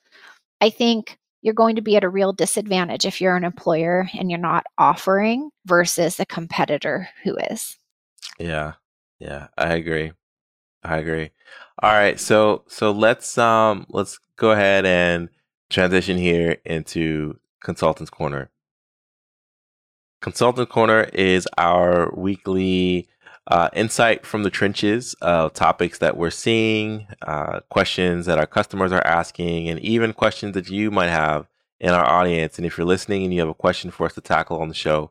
i 0.60 0.70
think 0.70 1.18
you're 1.42 1.52
going 1.52 1.76
to 1.76 1.82
be 1.82 1.96
at 1.96 2.04
a 2.04 2.08
real 2.08 2.32
disadvantage 2.32 3.04
if 3.04 3.20
you're 3.20 3.36
an 3.36 3.44
employer 3.44 4.08
and 4.18 4.30
you're 4.30 4.40
not 4.40 4.64
offering 4.78 5.50
versus 5.66 6.18
a 6.18 6.26
competitor 6.26 7.08
who 7.22 7.36
is 7.50 7.76
yeah. 8.38 8.74
Yeah, 9.18 9.48
I 9.56 9.74
agree. 9.74 10.12
I 10.82 10.98
agree. 10.98 11.30
All 11.82 11.92
right, 11.92 12.18
so 12.20 12.64
so 12.68 12.90
let's 12.90 13.36
um 13.38 13.86
let's 13.88 14.18
go 14.36 14.52
ahead 14.52 14.86
and 14.86 15.28
transition 15.70 16.18
here 16.18 16.58
into 16.64 17.38
Consultants 17.62 18.10
Corner. 18.10 18.50
Consultant 20.20 20.68
Corner 20.68 21.04
is 21.12 21.48
our 21.58 22.12
weekly 22.14 23.08
uh, 23.48 23.68
insight 23.74 24.26
from 24.26 24.42
the 24.42 24.50
trenches 24.50 25.14
of 25.22 25.52
topics 25.52 25.98
that 25.98 26.16
we're 26.16 26.30
seeing, 26.30 27.06
uh, 27.22 27.60
questions 27.70 28.26
that 28.26 28.38
our 28.38 28.46
customers 28.46 28.92
are 28.92 29.06
asking, 29.06 29.68
and 29.68 29.78
even 29.80 30.12
questions 30.12 30.54
that 30.54 30.68
you 30.68 30.90
might 30.90 31.10
have 31.10 31.46
in 31.78 31.90
our 31.90 32.04
audience. 32.04 32.56
And 32.58 32.66
if 32.66 32.76
you're 32.76 32.86
listening 32.86 33.24
and 33.24 33.32
you 33.32 33.40
have 33.40 33.48
a 33.48 33.54
question 33.54 33.90
for 33.90 34.06
us 34.06 34.14
to 34.14 34.20
tackle 34.20 34.60
on 34.60 34.68
the 34.68 34.74
show, 34.74 35.10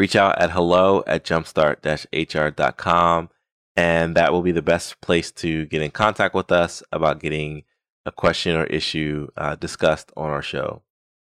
reach 0.00 0.16
out 0.16 0.40
at 0.40 0.52
hello 0.52 1.04
at 1.06 1.24
jumpstart-hr.com 1.24 3.28
and 3.76 4.16
that 4.16 4.32
will 4.32 4.40
be 4.40 4.50
the 4.50 4.62
best 4.62 4.98
place 5.02 5.30
to 5.30 5.66
get 5.66 5.82
in 5.82 5.90
contact 5.90 6.34
with 6.34 6.50
us 6.50 6.82
about 6.90 7.20
getting 7.20 7.64
a 8.06 8.10
question 8.10 8.56
or 8.56 8.64
issue 8.64 9.28
uh, 9.36 9.54
discussed 9.56 10.10
on 10.16 10.30
our 10.30 10.40
show. 10.40 10.80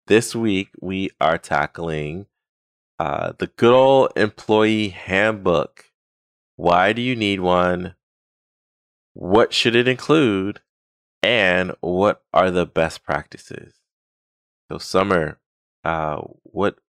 This 0.09 0.35
week, 0.35 0.71
we 0.81 1.11
are 1.21 1.39
tackling 1.39 2.27
uh, 2.99 3.35
the 3.39 3.47
good 3.47 3.73
old 3.73 4.11
employee 4.17 4.89
handbook. 4.89 5.93
Why 6.57 6.93
do 6.93 7.01
you 7.01 7.15
need 7.15 7.39
one? 7.39 7.95
What 9.13 9.55
should 9.55 9.77
it 9.77 9.87
include? 9.87 10.63
And 11.23 11.77
what 11.81 12.25
are 12.35 12.51
the 12.51 12.67
best 12.67 13.05
practices? 13.05 13.75
So, 14.69 14.79
Sommer, 14.79 15.39
uh, 15.85 16.23
what? 16.43 16.81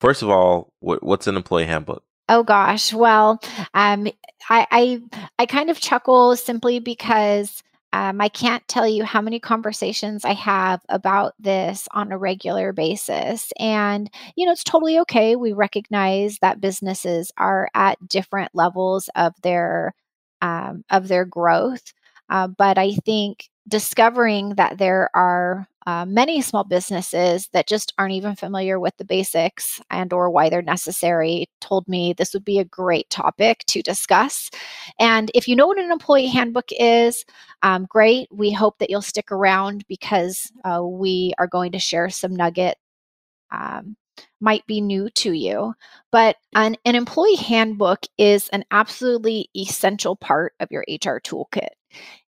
First 0.00 0.22
of 0.22 0.30
all, 0.30 0.72
what, 0.80 1.02
what's 1.02 1.26
an 1.26 1.36
employee 1.36 1.66
handbook? 1.66 2.02
Oh 2.28 2.42
gosh, 2.42 2.94
well, 2.94 3.40
um, 3.74 4.06
I, 4.48 4.66
I 4.70 5.02
I 5.38 5.46
kind 5.46 5.68
of 5.68 5.80
chuckle 5.80 6.36
simply 6.36 6.78
because 6.78 7.62
um, 7.92 8.20
I 8.20 8.28
can't 8.28 8.66
tell 8.68 8.86
you 8.86 9.04
how 9.04 9.20
many 9.20 9.40
conversations 9.40 10.24
I 10.24 10.34
have 10.34 10.80
about 10.88 11.34
this 11.40 11.88
on 11.92 12.12
a 12.12 12.18
regular 12.18 12.72
basis. 12.72 13.52
And, 13.58 14.08
you 14.36 14.46
know, 14.46 14.52
it's 14.52 14.62
totally 14.62 15.00
okay. 15.00 15.34
We 15.34 15.52
recognize 15.52 16.38
that 16.40 16.60
businesses 16.60 17.32
are 17.36 17.68
at 17.74 17.98
different 18.08 18.54
levels 18.54 19.10
of 19.16 19.34
their 19.42 19.94
um, 20.40 20.84
of 20.88 21.08
their 21.08 21.24
growth. 21.24 21.92
Uh, 22.28 22.46
but 22.46 22.78
I 22.78 22.92
think 22.92 23.49
discovering 23.68 24.54
that 24.56 24.78
there 24.78 25.10
are 25.14 25.66
uh, 25.86 26.04
many 26.04 26.40
small 26.42 26.64
businesses 26.64 27.48
that 27.52 27.66
just 27.66 27.92
aren't 27.98 28.12
even 28.12 28.36
familiar 28.36 28.78
with 28.78 28.96
the 28.98 29.04
basics 29.04 29.80
and 29.90 30.12
or 30.12 30.30
why 30.30 30.48
they're 30.48 30.62
necessary 30.62 31.48
told 31.60 31.88
me 31.88 32.12
this 32.12 32.34
would 32.34 32.44
be 32.44 32.58
a 32.58 32.64
great 32.64 33.08
topic 33.10 33.64
to 33.66 33.82
discuss. 33.82 34.50
And 34.98 35.30
if 35.34 35.48
you 35.48 35.56
know 35.56 35.66
what 35.66 35.78
an 35.78 35.90
employee 35.90 36.26
handbook 36.26 36.68
is 36.78 37.24
um, 37.62 37.86
great. 37.88 38.28
We 38.30 38.52
hope 38.52 38.78
that 38.78 38.90
you'll 38.90 39.02
stick 39.02 39.30
around 39.30 39.84
because 39.88 40.50
uh, 40.64 40.82
we 40.82 41.32
are 41.38 41.46
going 41.46 41.72
to 41.72 41.78
share 41.78 42.08
some 42.10 42.34
nugget 42.34 42.76
um, 43.50 43.96
might 44.40 44.66
be 44.66 44.80
new 44.80 45.10
to 45.10 45.32
you. 45.32 45.74
But 46.10 46.36
an, 46.54 46.76
an 46.84 46.94
employee 46.94 47.36
handbook 47.36 48.00
is 48.18 48.48
an 48.48 48.64
absolutely 48.70 49.48
essential 49.56 50.16
part 50.16 50.54
of 50.60 50.70
your 50.70 50.84
hr 50.88 51.20
toolkit. 51.20 51.70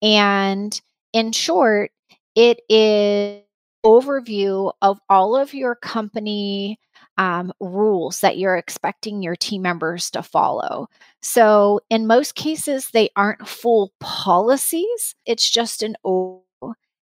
And 0.02 0.80
in 1.16 1.32
short 1.32 1.90
it 2.34 2.60
is 2.68 3.42
overview 3.86 4.70
of 4.82 5.00
all 5.08 5.34
of 5.34 5.54
your 5.54 5.74
company 5.74 6.78
um, 7.16 7.52
rules 7.60 8.20
that 8.20 8.36
you're 8.36 8.56
expecting 8.56 9.22
your 9.22 9.36
team 9.36 9.62
members 9.62 10.10
to 10.10 10.22
follow. 10.22 10.88
So, 11.22 11.80
in 11.88 12.06
most 12.06 12.34
cases, 12.34 12.90
they 12.90 13.08
aren't 13.16 13.48
full 13.48 13.92
policies, 14.00 15.14
it's 15.24 15.48
just 15.48 15.82
an 15.82 15.96
O. 16.04 16.42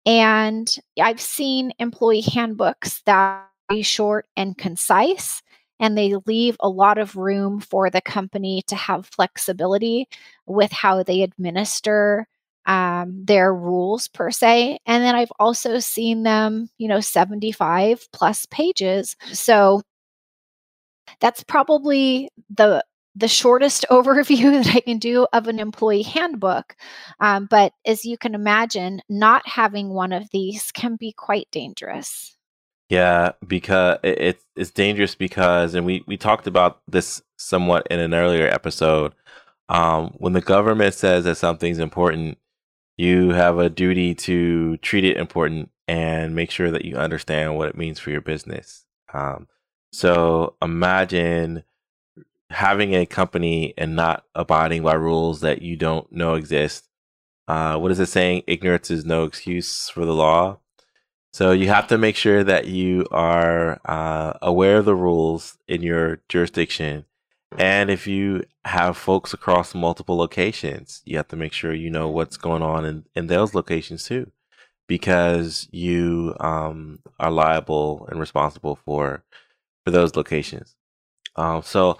And 0.05 0.77
I've 0.99 1.21
seen 1.21 1.71
employee 1.79 2.21
handbooks 2.21 3.01
that 3.05 3.47
are 3.69 3.83
short 3.83 4.25
and 4.35 4.57
concise, 4.57 5.41
and 5.79 5.97
they 5.97 6.15
leave 6.25 6.57
a 6.59 6.67
lot 6.67 6.97
of 6.97 7.15
room 7.15 7.61
for 7.61 7.89
the 7.89 8.01
company 8.01 8.63
to 8.67 8.75
have 8.75 9.05
flexibility 9.05 10.09
with 10.45 10.73
how 10.73 11.03
they 11.03 11.21
administer 11.21 12.27
um, 12.65 13.25
their 13.25 13.53
rules 13.53 14.07
per 14.07 14.31
se. 14.31 14.79
And 14.85 15.03
then 15.03 15.15
I've 15.15 15.31
also 15.39 15.79
seen 15.79 16.23
them, 16.23 16.69
you 16.77 16.87
know, 16.87 16.99
75 16.99 18.07
plus 18.11 18.45
pages. 18.47 19.15
So 19.31 19.81
that's 21.19 21.43
probably 21.43 22.29
the 22.49 22.83
the 23.15 23.27
shortest 23.27 23.85
overview 23.91 24.63
that 24.63 24.75
I 24.75 24.79
can 24.79 24.97
do 24.97 25.27
of 25.33 25.47
an 25.47 25.59
employee 25.59 26.03
handbook. 26.03 26.75
Um, 27.19 27.47
but 27.49 27.73
as 27.85 28.05
you 28.05 28.17
can 28.17 28.35
imagine, 28.35 29.01
not 29.09 29.47
having 29.47 29.89
one 29.89 30.13
of 30.13 30.29
these 30.31 30.71
can 30.71 30.95
be 30.95 31.13
quite 31.13 31.47
dangerous. 31.51 32.35
Yeah, 32.89 33.31
because 33.47 33.97
it, 34.03 34.43
it's 34.55 34.71
dangerous 34.71 35.15
because, 35.15 35.73
and 35.73 35.85
we, 35.85 36.03
we 36.05 36.17
talked 36.17 36.47
about 36.47 36.81
this 36.87 37.21
somewhat 37.37 37.87
in 37.89 37.99
an 37.99 38.13
earlier 38.13 38.47
episode. 38.47 39.13
Um, 39.69 40.13
when 40.17 40.33
the 40.33 40.41
government 40.41 40.93
says 40.93 41.23
that 41.23 41.37
something's 41.37 41.79
important, 41.79 42.37
you 42.97 43.29
have 43.29 43.57
a 43.57 43.69
duty 43.69 44.13
to 44.15 44.77
treat 44.77 45.03
it 45.03 45.17
important 45.17 45.69
and 45.87 46.35
make 46.35 46.51
sure 46.51 46.71
that 46.71 46.85
you 46.85 46.95
understand 46.95 47.57
what 47.57 47.69
it 47.69 47.77
means 47.77 47.99
for 47.99 48.11
your 48.11 48.21
business. 48.21 48.85
Um, 49.13 49.47
so 49.91 50.55
imagine 50.61 51.63
having 52.49 52.93
a 52.93 53.05
company 53.05 53.73
and 53.77 53.95
not 53.95 54.25
abiding 54.35 54.83
by 54.83 54.93
rules 54.93 55.41
that 55.41 55.61
you 55.61 55.75
don't 55.75 56.11
know 56.11 56.35
exist. 56.35 56.87
Uh, 57.47 57.77
what 57.77 57.91
is 57.91 57.99
it 57.99 58.07
saying? 58.07 58.43
Ignorance 58.47 58.89
is 58.89 59.05
no 59.05 59.23
excuse 59.23 59.89
for 59.89 60.05
the 60.05 60.13
law. 60.13 60.59
So 61.33 61.51
you 61.51 61.67
have 61.69 61.87
to 61.87 61.97
make 61.97 62.15
sure 62.15 62.43
that 62.43 62.67
you 62.67 63.07
are 63.11 63.81
uh, 63.85 64.33
aware 64.41 64.77
of 64.77 64.85
the 64.85 64.95
rules 64.95 65.57
in 65.67 65.81
your 65.81 66.21
jurisdiction 66.29 67.05
and 67.57 67.89
if 67.89 68.07
you 68.07 68.43
have 68.65 68.97
folks 68.97 69.33
across 69.33 69.75
multiple 69.75 70.15
locations, 70.15 71.01
you 71.05 71.17
have 71.17 71.27
to 71.29 71.35
make 71.35 71.53
sure 71.53 71.73
you 71.73 71.89
know 71.89 72.09
what's 72.09 72.37
going 72.37 72.61
on 72.61 72.85
in, 72.85 73.05
in 73.15 73.27
those 73.27 73.53
locations 73.53 74.05
too, 74.05 74.31
because 74.87 75.67
you 75.71 76.35
um, 76.39 76.99
are 77.19 77.31
liable 77.31 78.07
and 78.09 78.19
responsible 78.19 78.77
for 78.85 79.23
for 79.85 79.91
those 79.91 80.15
locations. 80.15 80.75
Um, 81.35 81.61
so, 81.61 81.97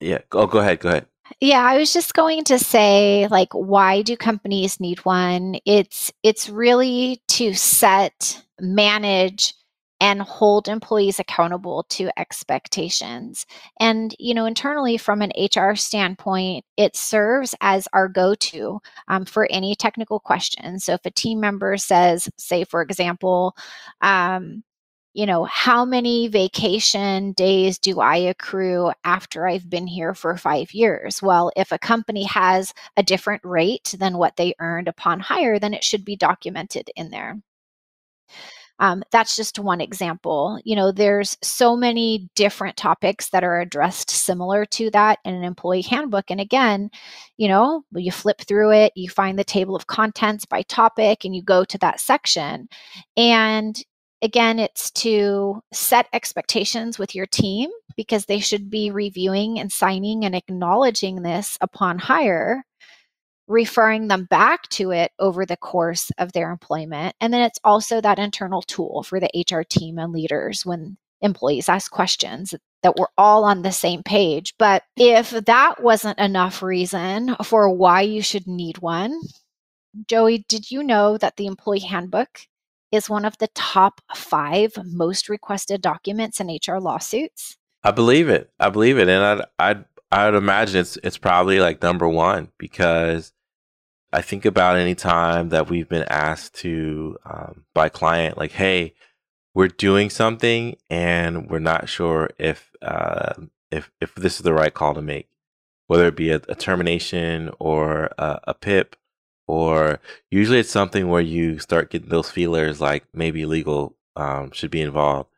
yeah, 0.00 0.18
go 0.30 0.46
go 0.46 0.58
ahead, 0.58 0.80
go 0.80 0.88
ahead. 0.88 1.06
Yeah, 1.40 1.62
I 1.62 1.78
was 1.78 1.92
just 1.92 2.14
going 2.14 2.42
to 2.44 2.58
say 2.58 3.28
like 3.30 3.52
why 3.52 4.02
do 4.02 4.16
companies 4.16 4.80
need 4.80 5.04
one? 5.04 5.56
It's 5.64 6.12
it's 6.24 6.48
really 6.48 7.22
to 7.28 7.54
set, 7.54 8.44
manage 8.60 9.54
and 10.00 10.22
hold 10.22 10.68
employees 10.68 11.18
accountable 11.18 11.84
to 11.90 12.10
expectations. 12.18 13.46
And, 13.78 14.14
you 14.18 14.34
know, 14.34 14.46
internally 14.46 14.96
from 14.96 15.22
an 15.22 15.32
HR 15.38 15.74
standpoint, 15.74 16.64
it 16.76 16.96
serves 16.96 17.54
as 17.60 17.86
our 17.92 18.08
go 18.08 18.34
to 18.34 18.80
um, 19.08 19.24
for 19.24 19.46
any 19.50 19.74
technical 19.74 20.18
questions. 20.20 20.84
So 20.84 20.94
if 20.94 21.04
a 21.04 21.10
team 21.10 21.40
member 21.40 21.76
says, 21.76 22.28
say, 22.38 22.64
for 22.64 22.82
example, 22.82 23.54
um, 24.00 24.62
you 25.12 25.26
know, 25.26 25.44
how 25.44 25.84
many 25.84 26.28
vacation 26.28 27.32
days 27.32 27.78
do 27.78 28.00
I 28.00 28.16
accrue 28.16 28.92
after 29.04 29.46
I've 29.46 29.68
been 29.68 29.86
here 29.88 30.14
for 30.14 30.36
five 30.36 30.72
years? 30.72 31.20
Well, 31.20 31.50
if 31.56 31.72
a 31.72 31.78
company 31.78 32.24
has 32.24 32.72
a 32.96 33.02
different 33.02 33.42
rate 33.44 33.94
than 33.98 34.18
what 34.18 34.36
they 34.36 34.54
earned 34.60 34.86
upon 34.88 35.20
hire, 35.20 35.58
then 35.58 35.74
it 35.74 35.82
should 35.84 36.04
be 36.04 36.16
documented 36.16 36.90
in 36.96 37.10
there. 37.10 37.38
Um, 38.80 39.02
that's 39.12 39.36
just 39.36 39.58
one 39.58 39.80
example. 39.80 40.58
You 40.64 40.74
know, 40.74 40.90
there's 40.90 41.36
so 41.42 41.76
many 41.76 42.30
different 42.34 42.78
topics 42.78 43.28
that 43.30 43.44
are 43.44 43.60
addressed 43.60 44.10
similar 44.10 44.64
to 44.66 44.90
that 44.90 45.18
in 45.24 45.34
an 45.34 45.44
employee 45.44 45.82
handbook. 45.82 46.30
And 46.30 46.40
again, 46.40 46.90
you 47.36 47.46
know, 47.46 47.84
you 47.92 48.10
flip 48.10 48.40
through 48.40 48.72
it, 48.72 48.92
you 48.96 49.10
find 49.10 49.38
the 49.38 49.44
table 49.44 49.76
of 49.76 49.86
contents 49.86 50.46
by 50.46 50.62
topic, 50.62 51.24
and 51.24 51.36
you 51.36 51.42
go 51.42 51.64
to 51.64 51.78
that 51.78 52.00
section. 52.00 52.68
And 53.16 53.78
again, 54.22 54.58
it's 54.58 54.90
to 54.92 55.62
set 55.72 56.06
expectations 56.14 56.98
with 56.98 57.14
your 57.14 57.26
team 57.26 57.70
because 57.96 58.24
they 58.24 58.40
should 58.40 58.70
be 58.70 58.90
reviewing 58.90 59.58
and 59.58 59.70
signing 59.70 60.24
and 60.24 60.34
acknowledging 60.34 61.22
this 61.22 61.58
upon 61.60 61.98
hire 61.98 62.64
referring 63.50 64.06
them 64.06 64.24
back 64.26 64.68
to 64.68 64.92
it 64.92 65.10
over 65.18 65.44
the 65.44 65.56
course 65.56 66.12
of 66.18 66.32
their 66.32 66.52
employment. 66.52 67.16
And 67.20 67.34
then 67.34 67.42
it's 67.42 67.58
also 67.64 68.00
that 68.00 68.20
internal 68.20 68.62
tool 68.62 69.02
for 69.02 69.18
the 69.18 69.30
HR 69.34 69.62
team 69.62 69.98
and 69.98 70.12
leaders 70.12 70.64
when 70.64 70.96
employees 71.20 71.68
ask 71.68 71.90
questions 71.90 72.54
that 72.84 72.94
we're 72.96 73.06
all 73.18 73.44
on 73.44 73.62
the 73.62 73.72
same 73.72 74.04
page. 74.04 74.54
But 74.56 74.84
if 74.96 75.30
that 75.30 75.82
wasn't 75.82 76.20
enough 76.20 76.62
reason 76.62 77.34
for 77.42 77.68
why 77.68 78.02
you 78.02 78.22
should 78.22 78.46
need 78.46 78.78
one, 78.78 79.20
Joey, 80.06 80.44
did 80.48 80.70
you 80.70 80.84
know 80.84 81.18
that 81.18 81.36
the 81.36 81.46
employee 81.46 81.80
handbook 81.80 82.42
is 82.92 83.10
one 83.10 83.24
of 83.24 83.36
the 83.38 83.48
top 83.48 84.00
five 84.14 84.72
most 84.84 85.28
requested 85.28 85.82
documents 85.82 86.40
in 86.40 86.46
HR 86.46 86.78
lawsuits? 86.78 87.56
I 87.82 87.90
believe 87.90 88.28
it. 88.28 88.50
I 88.60 88.70
believe 88.70 88.98
it, 88.98 89.08
and 89.08 89.24
I'd 89.24 89.44
I'd 89.58 89.84
I'd 90.12 90.34
imagine 90.34 90.80
it's 90.80 90.98
it's 91.02 91.18
probably 91.18 91.60
like 91.60 91.82
number 91.82 92.08
one 92.08 92.48
because 92.58 93.32
I 94.12 94.22
think 94.22 94.44
about 94.44 94.76
any 94.76 94.94
time 94.94 95.50
that 95.50 95.70
we've 95.70 95.88
been 95.88 96.06
asked 96.08 96.54
to 96.56 97.16
um, 97.24 97.64
by 97.74 97.88
client, 97.88 98.36
like, 98.38 98.52
"Hey, 98.52 98.94
we're 99.54 99.68
doing 99.68 100.10
something 100.10 100.76
and 100.88 101.48
we're 101.50 101.58
not 101.58 101.88
sure 101.88 102.30
if 102.38 102.70
uh, 102.82 103.34
if 103.70 103.90
if 104.00 104.14
this 104.14 104.36
is 104.36 104.42
the 104.42 104.52
right 104.52 104.74
call 104.74 104.94
to 104.94 105.02
make, 105.02 105.28
whether 105.86 106.06
it 106.06 106.16
be 106.16 106.30
a, 106.30 106.40
a 106.48 106.54
termination 106.54 107.50
or 107.58 108.10
a, 108.18 108.40
a 108.48 108.54
PIP, 108.54 108.96
or 109.46 110.00
usually 110.30 110.58
it's 110.60 110.70
something 110.70 111.08
where 111.08 111.20
you 111.22 111.58
start 111.58 111.90
getting 111.90 112.08
those 112.08 112.30
feelers, 112.30 112.80
like 112.80 113.04
maybe 113.14 113.44
legal 113.46 113.96
um, 114.16 114.50
should 114.52 114.70
be 114.70 114.82
involved. 114.82 115.28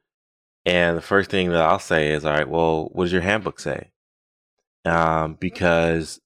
And 0.65 0.97
the 0.97 1.03
first 1.03 1.31
thing 1.31 1.51
that 1.51 1.63
I'll 1.63 1.79
say 1.79 2.13
is, 2.13 2.25
"All 2.25 2.33
right, 2.33 2.49
well, 2.49 2.91
what 2.93 3.05
does 3.05 3.13
your 3.13 3.23
handbook 3.23 3.61
say?" 3.61 3.91
Um, 4.85 5.35
because 5.41 6.21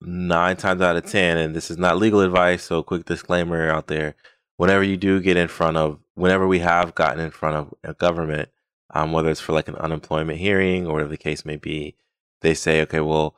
nine 0.00 0.56
times 0.56 0.82
out 0.82 0.96
of 0.96 1.06
ten, 1.06 1.38
and 1.38 1.54
this 1.54 1.70
is 1.70 1.78
not 1.78 1.98
legal 1.98 2.20
advice, 2.20 2.64
so 2.64 2.82
quick 2.82 3.04
disclaimer 3.04 3.70
out 3.70 3.86
there. 3.86 4.14
Whenever 4.56 4.82
you 4.82 4.96
do 4.96 5.20
get 5.20 5.36
in 5.36 5.48
front 5.48 5.76
of, 5.76 5.98
whenever 6.14 6.46
we 6.46 6.60
have 6.60 6.94
gotten 6.94 7.20
in 7.20 7.30
front 7.30 7.56
of 7.56 7.74
a 7.84 7.94
government, 7.94 8.48
um, 8.94 9.12
whether 9.12 9.30
it's 9.30 9.40
for 9.40 9.52
like 9.52 9.68
an 9.68 9.76
unemployment 9.76 10.38
hearing 10.38 10.86
or 10.86 10.94
whatever 10.94 11.10
the 11.10 11.16
case 11.16 11.44
may 11.44 11.56
be. 11.56 11.94
They 12.42 12.54
say, 12.54 12.80
okay, 12.82 13.00
well, 13.00 13.34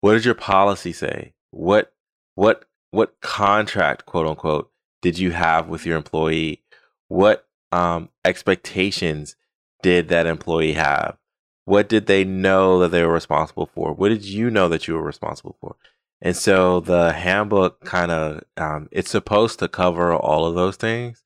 what 0.00 0.12
does 0.12 0.24
your 0.24 0.34
policy 0.34 0.92
say? 0.92 1.34
What 1.50 1.92
what 2.34 2.64
what 2.90 3.20
contract, 3.20 4.06
quote 4.06 4.26
unquote, 4.26 4.70
did 5.02 5.18
you 5.18 5.32
have 5.32 5.68
with 5.68 5.84
your 5.84 5.96
employee? 5.96 6.62
What 7.08 7.46
um, 7.72 8.08
expectations 8.24 9.36
did 9.82 10.08
that 10.08 10.26
employee 10.26 10.74
have? 10.74 11.18
What 11.64 11.88
did 11.88 12.06
they 12.06 12.24
know 12.24 12.78
that 12.80 12.90
they 12.90 13.02
were 13.04 13.12
responsible 13.12 13.66
for? 13.66 13.92
What 13.92 14.10
did 14.10 14.24
you 14.24 14.50
know 14.50 14.68
that 14.68 14.86
you 14.86 14.94
were 14.94 15.02
responsible 15.02 15.56
for? 15.60 15.76
And 16.20 16.36
so 16.36 16.80
the 16.80 17.12
handbook 17.12 17.84
kind 17.84 18.10
of 18.10 18.42
um, 18.56 18.88
it's 18.90 19.10
supposed 19.10 19.58
to 19.58 19.68
cover 19.68 20.14
all 20.14 20.46
of 20.46 20.54
those 20.54 20.76
things, 20.76 21.22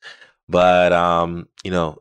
but 0.49 0.93
um, 0.93 1.49
you 1.63 1.71
know, 1.71 1.99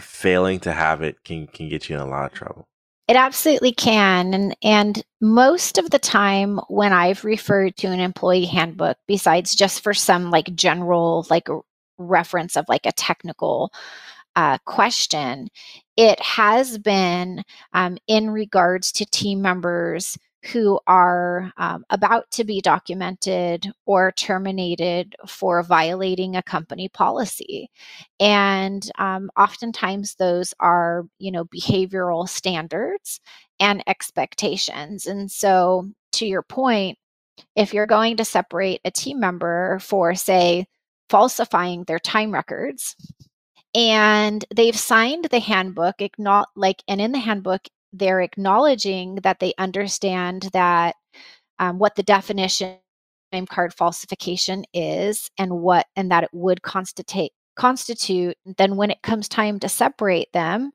failing 0.00 0.60
to 0.60 0.72
have 0.72 1.02
it 1.02 1.24
can 1.24 1.46
can 1.46 1.68
get 1.68 1.88
you 1.88 1.96
in 1.96 2.02
a 2.02 2.06
lot 2.06 2.30
of 2.30 2.36
trouble. 2.36 2.68
It 3.06 3.16
absolutely 3.16 3.72
can. 3.72 4.34
And 4.34 4.56
and 4.62 5.02
most 5.20 5.78
of 5.78 5.90
the 5.90 5.98
time 5.98 6.58
when 6.68 6.92
I've 6.92 7.24
referred 7.24 7.76
to 7.78 7.88
an 7.88 8.00
employee 8.00 8.46
handbook, 8.46 8.96
besides 9.06 9.54
just 9.54 9.82
for 9.82 9.94
some 9.94 10.30
like 10.30 10.54
general 10.54 11.26
like 11.30 11.48
reference 11.98 12.56
of 12.56 12.66
like 12.68 12.86
a 12.86 12.92
technical 12.92 13.72
uh, 14.36 14.58
question, 14.64 15.48
it 15.96 16.20
has 16.20 16.78
been 16.78 17.42
um, 17.72 17.98
in 18.06 18.30
regards 18.30 18.92
to 18.92 19.06
team 19.06 19.40
members 19.42 20.18
who 20.52 20.78
are 20.86 21.52
um, 21.56 21.84
about 21.88 22.30
to 22.30 22.44
be 22.44 22.60
documented 22.60 23.66
or 23.86 24.12
terminated 24.12 25.16
for 25.26 25.62
violating 25.62 26.36
a 26.36 26.42
company 26.42 26.88
policy. 26.88 27.70
And 28.20 28.90
um, 28.98 29.30
oftentimes 29.38 30.16
those 30.16 30.52
are 30.60 31.04
you 31.18 31.32
know 31.32 31.46
behavioral 31.46 32.28
standards 32.28 33.20
and 33.58 33.82
expectations. 33.86 35.06
And 35.06 35.30
so 35.30 35.90
to 36.12 36.26
your 36.26 36.42
point 36.42 36.98
if 37.56 37.74
you're 37.74 37.86
going 37.86 38.16
to 38.16 38.24
separate 38.24 38.80
a 38.84 38.90
team 38.90 39.18
member 39.20 39.78
for 39.80 40.14
say 40.14 40.66
falsifying 41.08 41.84
their 41.84 41.98
time 41.98 42.32
records 42.32 42.96
and 43.74 44.44
they've 44.54 44.76
signed 44.78 45.26
the 45.30 45.40
handbook 45.40 45.96
like 46.56 46.82
and 46.88 47.00
in 47.00 47.12
the 47.12 47.18
handbook 47.18 47.62
they're 47.92 48.20
acknowledging 48.20 49.16
that 49.16 49.40
they 49.40 49.54
understand 49.58 50.48
that 50.52 50.96
um, 51.58 51.78
what 51.78 51.94
the 51.96 52.02
definition 52.02 52.76
name 53.32 53.46
card 53.46 53.74
falsification 53.74 54.64
is 54.72 55.30
and 55.38 55.60
what 55.60 55.86
and 55.96 56.10
that 56.10 56.24
it 56.24 56.30
would 56.32 56.62
constitute 56.62 57.30
constitute 57.56 58.36
then 58.58 58.76
when 58.76 58.90
it 58.90 59.02
comes 59.02 59.28
time 59.28 59.58
to 59.58 59.68
separate 59.68 60.32
them 60.32 60.72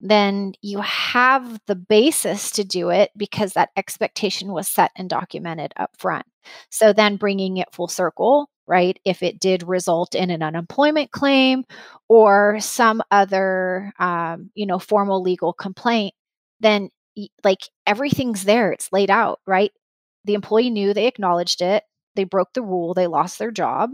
then 0.00 0.52
you 0.62 0.80
have 0.80 1.60
the 1.66 1.76
basis 1.76 2.50
to 2.50 2.64
do 2.64 2.90
it 2.90 3.10
because 3.16 3.52
that 3.52 3.70
expectation 3.76 4.52
was 4.52 4.68
set 4.68 4.90
and 4.96 5.08
documented 5.10 5.72
up 5.76 5.90
front 5.98 6.26
so 6.70 6.92
then 6.92 7.16
bringing 7.16 7.58
it 7.58 7.68
full 7.72 7.88
circle 7.88 8.48
right 8.66 8.98
if 9.04 9.22
it 9.22 9.40
did 9.40 9.62
result 9.62 10.14
in 10.14 10.30
an 10.30 10.42
unemployment 10.42 11.10
claim 11.10 11.64
or 12.08 12.58
some 12.60 13.02
other 13.10 13.92
um, 13.98 14.50
you 14.54 14.66
know 14.66 14.78
formal 14.78 15.22
legal 15.22 15.52
complaint 15.52 16.14
then 16.60 16.90
like 17.44 17.68
everything's 17.86 18.44
there. 18.44 18.72
It's 18.72 18.92
laid 18.92 19.10
out, 19.10 19.40
right? 19.46 19.70
The 20.24 20.34
employee 20.34 20.70
knew 20.70 20.94
they 20.94 21.06
acknowledged 21.06 21.60
it. 21.60 21.84
They 22.14 22.24
broke 22.24 22.52
the 22.54 22.62
rule. 22.62 22.94
They 22.94 23.06
lost 23.06 23.38
their 23.38 23.50
job. 23.50 23.90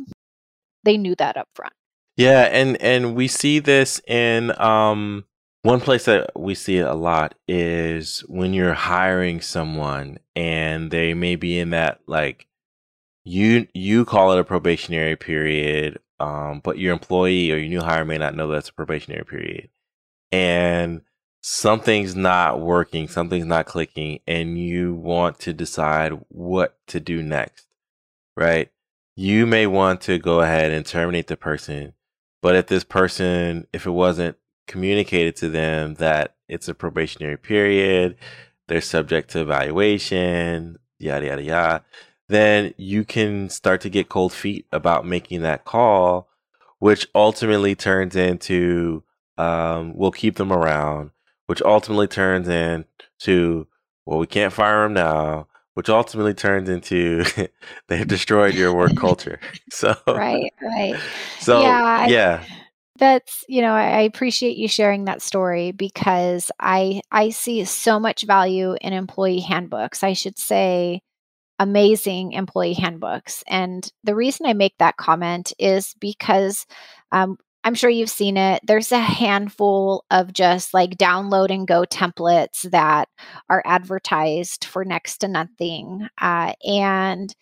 They 0.85 0.97
knew 0.97 1.15
that 1.17 1.37
up 1.37 1.49
front. 1.55 1.73
Yeah, 2.17 2.43
and 2.43 2.81
and 2.83 3.15
we 3.15 3.29
see 3.29 3.59
this 3.61 4.01
in 4.07 4.59
um 4.61 5.25
one 5.63 5.81
place 5.81 6.05
that 6.07 6.31
we 6.37 6.55
see 6.55 6.79
it 6.79 6.87
a 6.87 6.95
lot 6.95 7.35
is 7.47 8.21
when 8.29 8.55
you're 8.55 8.75
hiring 8.75 9.41
someone 9.41 10.19
and 10.35 10.91
they 10.91 11.15
may 11.15 11.37
be 11.37 11.59
in 11.59 11.71
that 11.71 12.01
like 12.07 12.48
you 13.29 13.69
you 13.75 14.05
call 14.05 14.33
it 14.33 14.41
a 14.41 14.45
probationary 14.45 15.15
period 15.15 15.99
um 16.19 16.61
but 16.65 16.79
your 16.79 16.93
employee 16.93 17.53
or 17.53 17.57
your 17.57 17.69
new 17.69 17.81
hire 17.81 18.05
may 18.05 18.19
not 18.19 18.35
know 18.35 18.49
that's 18.49 18.71
a 18.71 18.75
probationary 18.75 19.25
period. 19.25 19.69
And 20.33 21.03
something's 21.41 22.17
not 22.17 22.61
working, 22.61 23.09
something's 23.09 23.47
not 23.47 23.67
clicking, 23.67 24.21
and 24.27 24.59
you 24.59 24.95
want 24.95 25.39
to 25.41 25.53
decide 25.53 26.13
what 26.29 26.79
to 26.89 27.01
do 27.01 27.23
next, 27.23 27.67
right? 28.37 28.71
You 29.17 29.47
may 29.47 29.67
want 29.67 30.01
to 30.03 30.19
go 30.19 30.41
ahead 30.41 30.73
and 30.73 30.85
terminate 30.85 31.27
the 31.29 31.37
person, 31.37 31.95
but 32.43 32.57
if 32.57 32.67
this 32.67 32.85
person, 32.85 33.67
if 33.73 33.87
it 33.87 33.91
wasn't 33.91 34.37
communicated 34.67 35.37
to 35.37 35.49
them 35.49 35.95
that 35.95 36.37
it's 36.49 36.69
a 36.69 36.75
probationary 36.75 37.37
period, 37.37 38.17
they're 38.69 38.81
subject 38.81 39.31
to 39.31 39.41
evaluation, 39.41 40.79
yada, 40.99 41.27
yada, 41.27 41.43
yada, 41.43 41.85
then 42.29 42.75
you 42.77 43.05
can 43.05 43.51
start 43.51 43.81
to 43.83 43.91
get 43.91 44.09
cold 44.09 44.33
feet 44.33 44.67
about 44.73 45.07
making 45.07 45.43
that 45.43 45.65
call, 45.65 46.29
which 46.79 47.07
ultimately 47.15 47.75
turns 47.75 48.17
into 48.17 49.03
um, 49.37 49.97
we'll 49.97 50.11
keep 50.11 50.37
them 50.37 50.53
around 50.53 51.11
which 51.49 51.63
ultimately 51.63 52.07
turns 52.07 52.47
into 52.47 53.67
well, 54.07 54.19
we 54.19 54.27
can't 54.27 54.53
fire 54.53 54.85
them 54.85 54.95
now, 54.95 55.49
which 55.75 55.89
ultimately 55.89 56.35
turns 56.35 56.69
into 56.69 57.25
they've 57.89 58.07
destroyed 58.07 58.55
your 58.55 58.73
work 58.73 58.95
culture. 58.97 59.41
So 59.71 59.97
right, 60.07 60.53
right. 60.63 60.97
So 61.41 61.63
yeah, 61.63 62.07
yeah. 62.07 62.43
I, 62.43 62.57
that's 62.99 63.45
you 63.49 63.63
know 63.63 63.73
I 63.73 64.01
appreciate 64.01 64.57
you 64.59 64.69
sharing 64.69 65.07
that 65.07 65.23
story 65.23 65.73
because 65.73 66.51
I 66.61 67.01
I 67.11 67.31
see 67.31 67.65
so 67.65 67.99
much 67.99 68.27
value 68.27 68.77
in 68.81 68.93
employee 68.93 69.41
handbooks. 69.41 70.03
I 70.05 70.13
should 70.13 70.39
say 70.39 71.01
amazing 71.59 72.33
employee 72.33 72.75
handbooks. 72.75 73.43
And 73.49 73.91
the 74.05 74.15
reason 74.15 74.47
I 74.47 74.53
make 74.53 74.75
that 74.79 74.97
comment 74.97 75.53
is 75.59 75.95
because 76.01 76.67
um, 77.13 77.37
I'm 77.65 77.75
sure 77.75 77.91
you've 77.91 78.11
seen 78.11 78.37
it. 78.37 78.63
There's 78.67 78.93
a 78.93 79.01
handful 79.01 80.05
of 80.11 80.33
just 80.33 80.73
like 80.73 80.97
download 80.97 81.51
and 81.51 81.67
go 81.67 81.83
templates 81.83 82.63
that 82.71 83.09
are 83.51 83.63
advertised 83.67 84.65
for 84.65 84.85
next 84.85 85.19
to 85.19 85.29
nothing. 85.29 86.09
Uh, 86.21 86.53
and 86.65 87.35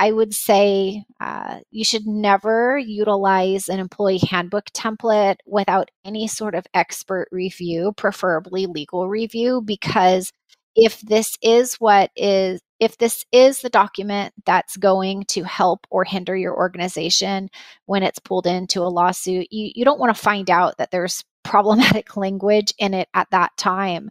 I 0.00 0.10
would 0.10 0.34
say 0.34 1.04
uh, 1.20 1.60
you 1.70 1.84
should 1.84 2.08
never 2.08 2.76
utilize 2.76 3.68
an 3.68 3.78
employee 3.78 4.18
handbook 4.18 4.64
template 4.70 5.36
without 5.46 5.90
any 6.04 6.26
sort 6.26 6.56
of 6.56 6.66
expert 6.74 7.28
review, 7.30 7.92
preferably 7.96 8.66
legal 8.66 9.08
review, 9.08 9.62
because 9.64 10.32
if 10.74 11.00
this 11.02 11.36
is 11.40 11.74
what 11.74 12.10
is 12.16 12.60
if 12.82 12.98
this 12.98 13.24
is 13.30 13.60
the 13.60 13.68
document 13.68 14.34
that's 14.44 14.76
going 14.76 15.22
to 15.26 15.44
help 15.44 15.86
or 15.88 16.02
hinder 16.02 16.36
your 16.36 16.56
organization 16.56 17.48
when 17.86 18.02
it's 18.02 18.18
pulled 18.18 18.44
into 18.44 18.80
a 18.80 18.90
lawsuit, 18.90 19.46
you, 19.52 19.70
you 19.76 19.84
don't 19.84 20.00
want 20.00 20.12
to 20.12 20.20
find 20.20 20.50
out 20.50 20.76
that 20.78 20.90
there's 20.90 21.22
problematic 21.44 22.16
language 22.16 22.74
in 22.78 22.92
it 22.92 23.08
at 23.14 23.30
that 23.30 23.56
time. 23.56 24.10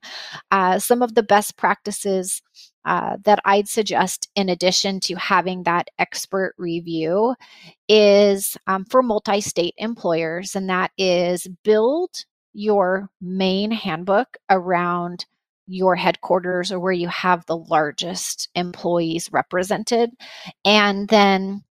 Uh, 0.51 0.79
some 0.79 1.01
of 1.01 1.15
the 1.15 1.23
best 1.23 1.57
practices 1.57 2.41
uh, 2.85 3.17
that 3.25 3.39
I'd 3.43 3.67
suggest, 3.67 4.29
in 4.35 4.47
addition 4.47 5.01
to 5.01 5.15
having 5.15 5.63
that 5.63 5.89
expert 5.99 6.55
review, 6.57 7.35
is 7.89 8.55
um, 8.67 8.85
for 8.85 9.03
multi 9.03 9.41
state 9.41 9.73
employers, 9.79 10.55
and 10.55 10.69
that 10.69 10.91
is 10.97 11.45
build 11.65 12.11
your 12.53 13.09
main 13.19 13.71
handbook 13.71 14.37
around 14.49 15.25
your 15.71 15.95
headquarters 15.95 16.71
or 16.71 16.79
where 16.79 16.91
you 16.91 17.07
have 17.07 17.45
the 17.45 17.57
largest 17.57 18.49
employees 18.55 19.29
represented. 19.31 20.11
And 20.65 21.07
then 21.07 21.63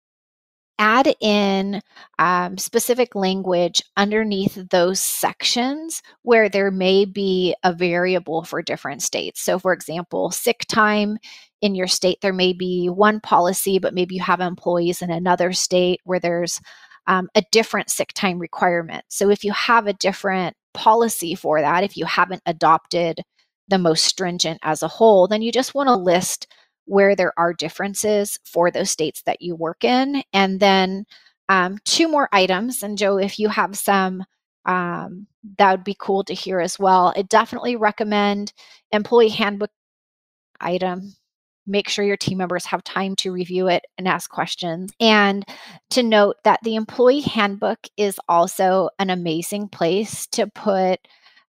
add 0.79 1.13
in 1.21 1.81
um, 2.19 2.57
specific 2.57 3.15
language 3.15 3.83
underneath 3.97 4.55
those 4.71 5.01
sections 5.01 6.03
where 6.23 6.49
there 6.49 6.71
may 6.71 7.05
be 7.05 7.55
a 7.65 7.73
variable 7.73 8.45
for 8.45 8.63
different 8.63 9.03
states. 9.03 9.43
So, 9.43 9.59
for 9.59 9.73
example, 9.73 10.31
sick 10.31 10.65
time 10.69 11.19
in 11.61 11.75
your 11.75 11.89
state, 11.89 12.19
there 12.23 12.33
may 12.33 12.53
be 12.53 12.89
one 12.89 13.21
policy, 13.21 13.79
but 13.79 13.95
maybe 13.95 14.15
you 14.15 14.23
have 14.23 14.41
employees 14.41 15.03
in 15.03 15.11
another 15.11 15.53
state 15.53 16.01
where 16.05 16.21
there's 16.21 16.61
um, 17.09 17.29
a 17.35 17.43
different 17.51 17.91
sick 17.91 18.13
time 18.15 18.39
requirement. 18.39 19.05
So, 19.09 19.31
if 19.31 19.43
you 19.45 19.53
have 19.53 19.87
a 19.87 19.95
different 19.95 20.57
policy 20.75 21.35
for 21.35 21.61
that, 21.61 21.83
if 21.83 21.97
you 21.97 22.05
haven't 22.05 22.43
adopted 22.47 23.21
the 23.69 23.79
most 23.79 24.05
stringent 24.05 24.59
as 24.63 24.83
a 24.83 24.89
whole, 24.89 25.29
then 25.29 25.43
you 25.43 25.53
just 25.53 25.75
want 25.75 25.89
to 25.89 25.95
list 25.95 26.47
where 26.87 27.15
there 27.15 27.33
are 27.39 27.53
differences 27.53 28.39
for 28.45 28.71
those 28.71 28.91
states 28.91 29.23
that 29.27 29.43
you 29.43 29.55
work 29.55 29.85
in. 29.85 30.23
And 30.33 30.59
then 30.59 31.05
um, 31.49 31.79
two 31.85 32.09
more 32.09 32.29
items. 32.33 32.83
And 32.83 32.99
Joe, 32.99 33.19
if 33.19 33.39
you 33.39 33.49
have 33.49 33.77
some, 33.77 34.25
um, 34.65 35.27
that 35.59 35.71
would 35.71 35.85
be 35.85 35.97
cool 35.99 36.25
to 36.25 36.35
hear 36.35 36.61
as 36.61 36.79
well. 36.79 37.13
I 37.17 37.23
definitely 37.23 37.77
recommend 37.77 38.53
employee 38.93 39.29
handbook 39.29 39.71
item. 40.61 41.15
Make 41.67 41.89
sure 41.89 42.05
your 42.05 42.17
team 42.17 42.39
members 42.39 42.65
have 42.67 42.83
time 42.83 43.15
to 43.17 43.33
review 43.33 43.69
it 43.69 43.85
and 43.99 44.09
ask 44.09 44.31
questions. 44.31 44.91
And 45.01 45.45
to 45.91 46.03
note 46.03 46.37
that 46.45 46.61
the 46.63 46.77
employee 46.77 47.21
handbook 47.21 47.79
is 47.99 48.19
also 48.29 48.89
an 48.99 49.11
amazing 49.11 49.69
place 49.69 50.27
to 50.29 50.47
put 50.47 51.01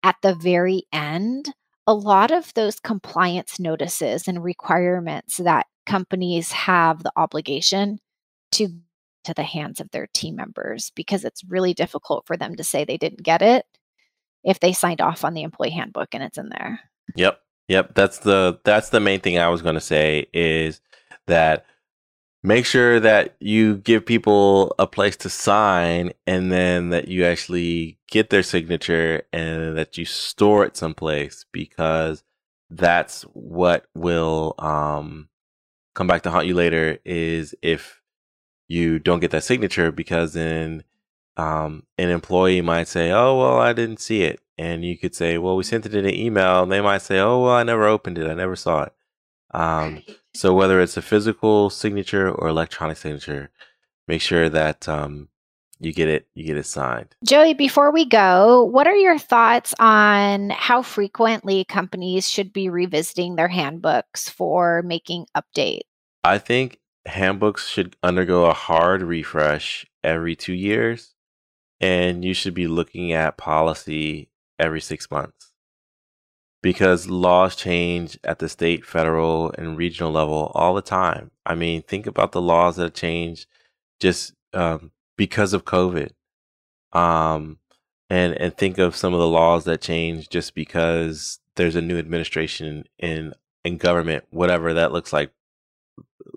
at 0.03 0.15
the 0.21 0.35
very 0.35 0.83
end, 0.91 1.47
a 1.87 1.93
lot 1.93 2.31
of 2.31 2.53
those 2.53 2.79
compliance 2.79 3.59
notices 3.59 4.27
and 4.27 4.43
requirements 4.43 5.37
that 5.37 5.67
companies 5.85 6.51
have 6.51 7.03
the 7.03 7.11
obligation 7.15 7.99
to 8.51 8.69
to 9.23 9.33
the 9.35 9.43
hands 9.43 9.79
of 9.79 9.91
their 9.91 10.07
team 10.13 10.35
members 10.35 10.91
because 10.95 11.23
it's 11.23 11.43
really 11.43 11.73
difficult 11.75 12.25
for 12.25 12.35
them 12.35 12.55
to 12.55 12.63
say 12.63 12.83
they 12.83 12.97
didn't 12.97 13.21
get 13.21 13.41
it 13.41 13.65
if 14.43 14.59
they 14.59 14.73
signed 14.73 14.99
off 14.99 15.23
on 15.23 15.35
the 15.35 15.43
employee 15.43 15.69
handbook 15.69 16.09
and 16.13 16.23
it's 16.23 16.39
in 16.39 16.49
there. 16.49 16.79
Yep. 17.15 17.39
Yep, 17.67 17.95
that's 17.95 18.19
the 18.19 18.59
that's 18.65 18.89
the 18.89 18.99
main 18.99 19.21
thing 19.21 19.37
I 19.37 19.47
was 19.47 19.61
going 19.61 19.75
to 19.75 19.81
say 19.81 20.27
is 20.33 20.81
that 21.27 21.65
make 22.43 22.65
sure 22.65 22.99
that 22.99 23.35
you 23.39 23.77
give 23.77 24.05
people 24.05 24.73
a 24.79 24.87
place 24.87 25.15
to 25.15 25.29
sign 25.29 26.11
and 26.25 26.51
then 26.51 26.89
that 26.89 27.07
you 27.07 27.23
actually 27.25 27.99
get 28.09 28.29
their 28.29 28.43
signature 28.43 29.23
and 29.31 29.77
that 29.77 29.97
you 29.97 30.05
store 30.05 30.65
it 30.65 30.75
someplace 30.75 31.45
because 31.51 32.23
that's 32.69 33.23
what 33.33 33.85
will 33.93 34.55
um, 34.57 35.29
come 35.93 36.07
back 36.07 36.23
to 36.23 36.31
haunt 36.31 36.47
you 36.47 36.55
later 36.55 36.97
is 37.05 37.53
if 37.61 38.01
you 38.67 38.97
don't 38.99 39.19
get 39.19 39.31
that 39.31 39.43
signature 39.43 39.91
because 39.91 40.33
then 40.33 40.83
um, 41.37 41.83
an 41.97 42.09
employee 42.09 42.61
might 42.61 42.87
say, 42.87 43.11
"Oh, 43.11 43.37
well, 43.37 43.57
I 43.57 43.73
didn't 43.73 43.99
see 43.99 44.23
it," 44.23 44.41
and 44.57 44.83
you 44.83 44.97
could 44.97 45.15
say, 45.15 45.37
"Well, 45.37 45.55
we 45.55 45.63
sent 45.63 45.85
it 45.85 45.95
in 45.95 46.05
an 46.05 46.13
email." 46.13 46.63
And 46.63 46.71
they 46.71 46.81
might 46.81 47.01
say, 47.01 47.19
"Oh, 47.19 47.43
well, 47.43 47.53
I 47.53 47.63
never 47.63 47.85
opened 47.85 48.17
it. 48.17 48.29
I 48.29 48.33
never 48.33 48.55
saw 48.55 48.83
it." 48.83 48.93
Um, 49.51 50.03
so 50.33 50.53
whether 50.53 50.79
it's 50.79 50.97
a 50.97 51.01
physical 51.01 51.69
signature 51.69 52.29
or 52.29 52.47
electronic 52.47 52.97
signature, 52.97 53.49
make 54.07 54.21
sure 54.21 54.49
that 54.49 54.87
um, 54.87 55.29
you 55.79 55.91
get 55.93 56.07
it 56.07 56.27
you 56.35 56.45
get 56.45 56.57
it 56.57 56.65
signed. 56.65 57.15
Joey, 57.25 57.53
before 57.53 57.91
we 57.91 58.05
go, 58.05 58.63
what 58.63 58.87
are 58.87 58.95
your 58.95 59.17
thoughts 59.17 59.73
on 59.79 60.51
how 60.51 60.81
frequently 60.81 61.65
companies 61.65 62.29
should 62.29 62.53
be 62.53 62.69
revisiting 62.69 63.35
their 63.35 63.47
handbooks 63.47 64.29
for 64.29 64.83
making 64.83 65.25
updates? 65.35 65.81
I 66.23 66.37
think 66.37 66.79
handbooks 67.07 67.67
should 67.67 67.95
undergo 68.03 68.45
a 68.45 68.53
hard 68.53 69.01
refresh 69.01 69.87
every 70.03 70.35
2 70.35 70.53
years 70.53 71.15
and 71.79 72.23
you 72.23 72.35
should 72.35 72.53
be 72.53 72.67
looking 72.67 73.11
at 73.11 73.37
policy 73.37 74.29
every 74.59 74.81
6 74.81 75.09
months 75.09 75.50
because 76.61 77.09
laws 77.09 77.55
change 77.55 78.19
at 78.23 78.39
the 78.39 78.49
state, 78.49 78.85
federal, 78.85 79.51
and 79.57 79.77
regional 79.77 80.11
level 80.11 80.51
all 80.53 80.73
the 80.73 80.81
time. 80.81 81.31
I 81.45 81.55
mean, 81.55 81.81
think 81.81 82.05
about 82.05 82.31
the 82.31 82.41
laws 82.41 82.75
that 82.75 82.93
change 82.93 83.47
just 83.99 84.33
um, 84.53 84.91
because 85.17 85.53
of 85.53 85.65
COVID, 85.65 86.11
um, 86.93 87.57
and 88.09 88.33
and 88.35 88.55
think 88.55 88.77
of 88.77 88.95
some 88.95 89.13
of 89.13 89.19
the 89.19 89.27
laws 89.27 89.65
that 89.65 89.81
change 89.81 90.29
just 90.29 90.53
because 90.53 91.39
there's 91.55 91.75
a 91.75 91.81
new 91.81 91.97
administration 91.97 92.85
in 92.99 93.33
in 93.63 93.77
government, 93.77 94.25
whatever 94.31 94.73
that 94.73 94.91
looks 94.91 95.13
like, 95.13 95.31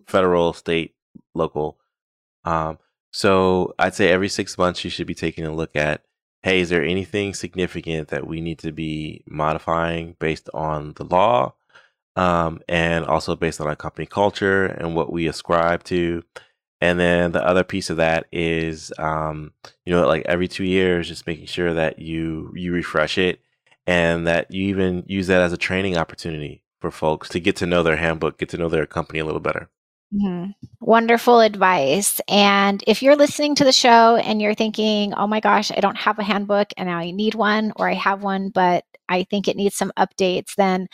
federal, 0.07 0.53
state, 0.53 0.95
local. 1.35 1.79
Um, 2.45 2.79
so 3.13 3.75
I'd 3.79 3.95
say 3.95 4.09
every 4.11 4.29
six 4.29 4.59
months 4.59 4.85
you 4.85 4.91
should 4.91 5.07
be 5.07 5.15
taking 5.15 5.47
a 5.47 5.55
look 5.55 5.77
at 5.77 6.03
hey, 6.45 6.61
is 6.61 6.69
there 6.69 6.85
anything 6.85 7.33
significant 7.33 8.09
that 8.09 8.27
we 8.27 8.39
need 8.39 8.59
to 8.59 8.71
be 8.71 9.25
modifying 9.27 10.15
based 10.21 10.51
on 10.53 10.93
the 10.97 11.05
law 11.05 11.55
um, 12.17 12.61
and 12.69 13.07
also 13.07 13.35
based 13.35 13.63
on 13.63 13.67
our 13.67 13.75
company 13.75 14.05
culture 14.05 14.67
and 14.67 14.95
what 14.95 15.11
we 15.11 15.27
ascribe 15.27 15.83
to? 15.85 16.23
And 16.83 17.01
then 17.01 17.33
the 17.33 17.43
other 17.43 17.65
piece 17.65 17.89
of 17.89 17.97
that 17.97 18.27
is, 18.31 18.93
um, 18.99 19.53
you 19.87 19.95
know, 19.95 20.07
like 20.07 20.23
every 20.27 20.47
two 20.47 20.65
years, 20.65 21.09
just 21.09 21.27
making 21.27 21.47
sure 21.47 21.73
that 21.73 21.99
you 21.99 22.53
you 22.55 22.73
refresh 22.75 23.17
it 23.17 23.41
and 23.87 24.27
that 24.27 24.53
you 24.53 24.69
even 24.69 25.03
use 25.07 25.29
that 25.29 25.41
as 25.41 25.55
a 25.55 25.57
training 25.57 25.97
opportunity 25.97 26.63
for 26.79 26.91
folks 26.91 27.31
to 27.31 27.41
get 27.41 27.57
to 27.57 27.67
know 27.67 27.83
their 27.83 27.97
handbook, 27.97 28.37
get 28.37 28.51
to 28.51 28.59
know 28.59 28.69
their 28.69 28.85
company 28.85 29.19
a 29.19 29.25
little 29.25 29.41
better. 29.41 29.71
Mm-hmm. 30.15 30.51
Wonderful 30.81 31.41
advice. 31.41 32.21
And 32.29 32.83
if 32.87 33.03
you're 33.03 33.17
listening 33.17 33.55
to 33.57 33.65
the 33.65 33.73
show 33.73 34.17
and 34.17 34.41
you're 34.41 34.55
thinking, 34.55 35.15
oh 35.15 35.27
my 35.27 35.41
gosh, 35.41 35.71
I 35.71 35.81
don't 35.81 35.97
have 35.97 36.19
a 36.19 36.25
handbook 36.25 36.69
and 36.77 36.89
now 36.89 36.99
I 36.99 37.11
need 37.11 37.35
one, 37.35 37.73
or 37.77 37.89
I 37.89 37.95
have 37.95 38.23
one, 38.23 38.51
but 38.51 38.85
I 39.09 39.25
think 39.25 39.49
it 39.49 39.57
needs 39.57 39.77
some 39.77 39.93
updates, 39.99 40.55
then 40.55 40.89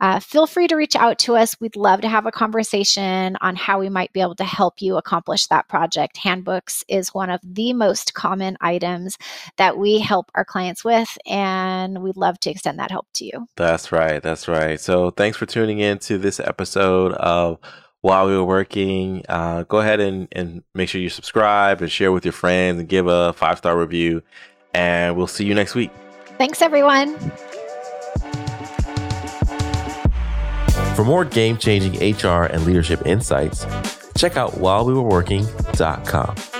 uh, 0.00 0.20
feel 0.20 0.46
free 0.46 0.68
to 0.68 0.76
reach 0.76 0.94
out 0.94 1.18
to 1.18 1.34
us. 1.36 1.56
We'd 1.60 1.74
love 1.74 2.02
to 2.02 2.08
have 2.08 2.26
a 2.26 2.30
conversation 2.30 3.36
on 3.40 3.56
how 3.56 3.80
we 3.80 3.88
might 3.88 4.12
be 4.12 4.20
able 4.20 4.36
to 4.36 4.44
help 4.44 4.80
you 4.80 4.96
accomplish 4.96 5.46
that 5.46 5.68
project. 5.68 6.16
Handbooks 6.18 6.84
is 6.86 7.12
one 7.12 7.30
of 7.30 7.40
the 7.42 7.72
most 7.72 8.14
common 8.14 8.56
items 8.60 9.18
that 9.56 9.76
we 9.76 9.98
help 9.98 10.30
our 10.36 10.44
clients 10.44 10.84
with, 10.84 11.08
and 11.26 12.00
we'd 12.00 12.16
love 12.16 12.38
to 12.40 12.50
extend 12.50 12.78
that 12.78 12.92
help 12.92 13.08
to 13.14 13.24
you. 13.24 13.46
That's 13.56 13.90
right. 13.90 14.22
That's 14.22 14.46
right. 14.46 14.80
So 14.80 15.10
thanks 15.10 15.36
for 15.36 15.46
tuning 15.46 15.80
in 15.80 15.98
to 16.00 16.16
this 16.16 16.38
episode 16.38 17.12
of 17.14 17.58
while 18.00 18.26
we 18.26 18.36
were 18.36 18.44
working. 18.44 19.24
Uh, 19.28 19.64
go 19.64 19.78
ahead 19.78 20.00
and, 20.00 20.28
and 20.32 20.62
make 20.74 20.88
sure 20.88 21.00
you 21.00 21.08
subscribe 21.08 21.80
and 21.80 21.90
share 21.90 22.12
with 22.12 22.24
your 22.24 22.32
friends 22.32 22.80
and 22.80 22.88
give 22.88 23.06
a 23.06 23.32
five 23.32 23.58
star 23.58 23.78
review. 23.78 24.22
And 24.74 25.16
we'll 25.16 25.26
see 25.26 25.44
you 25.44 25.54
next 25.54 25.74
week. 25.74 25.90
Thanks, 26.36 26.62
everyone. 26.62 27.18
For 30.94 31.04
more 31.04 31.24
game 31.24 31.56
changing 31.56 31.94
HR 31.94 32.44
and 32.44 32.64
leadership 32.64 33.06
insights, 33.06 33.66
check 34.16 34.36
out 34.36 34.52
whilewewereworking.com. 34.54 36.57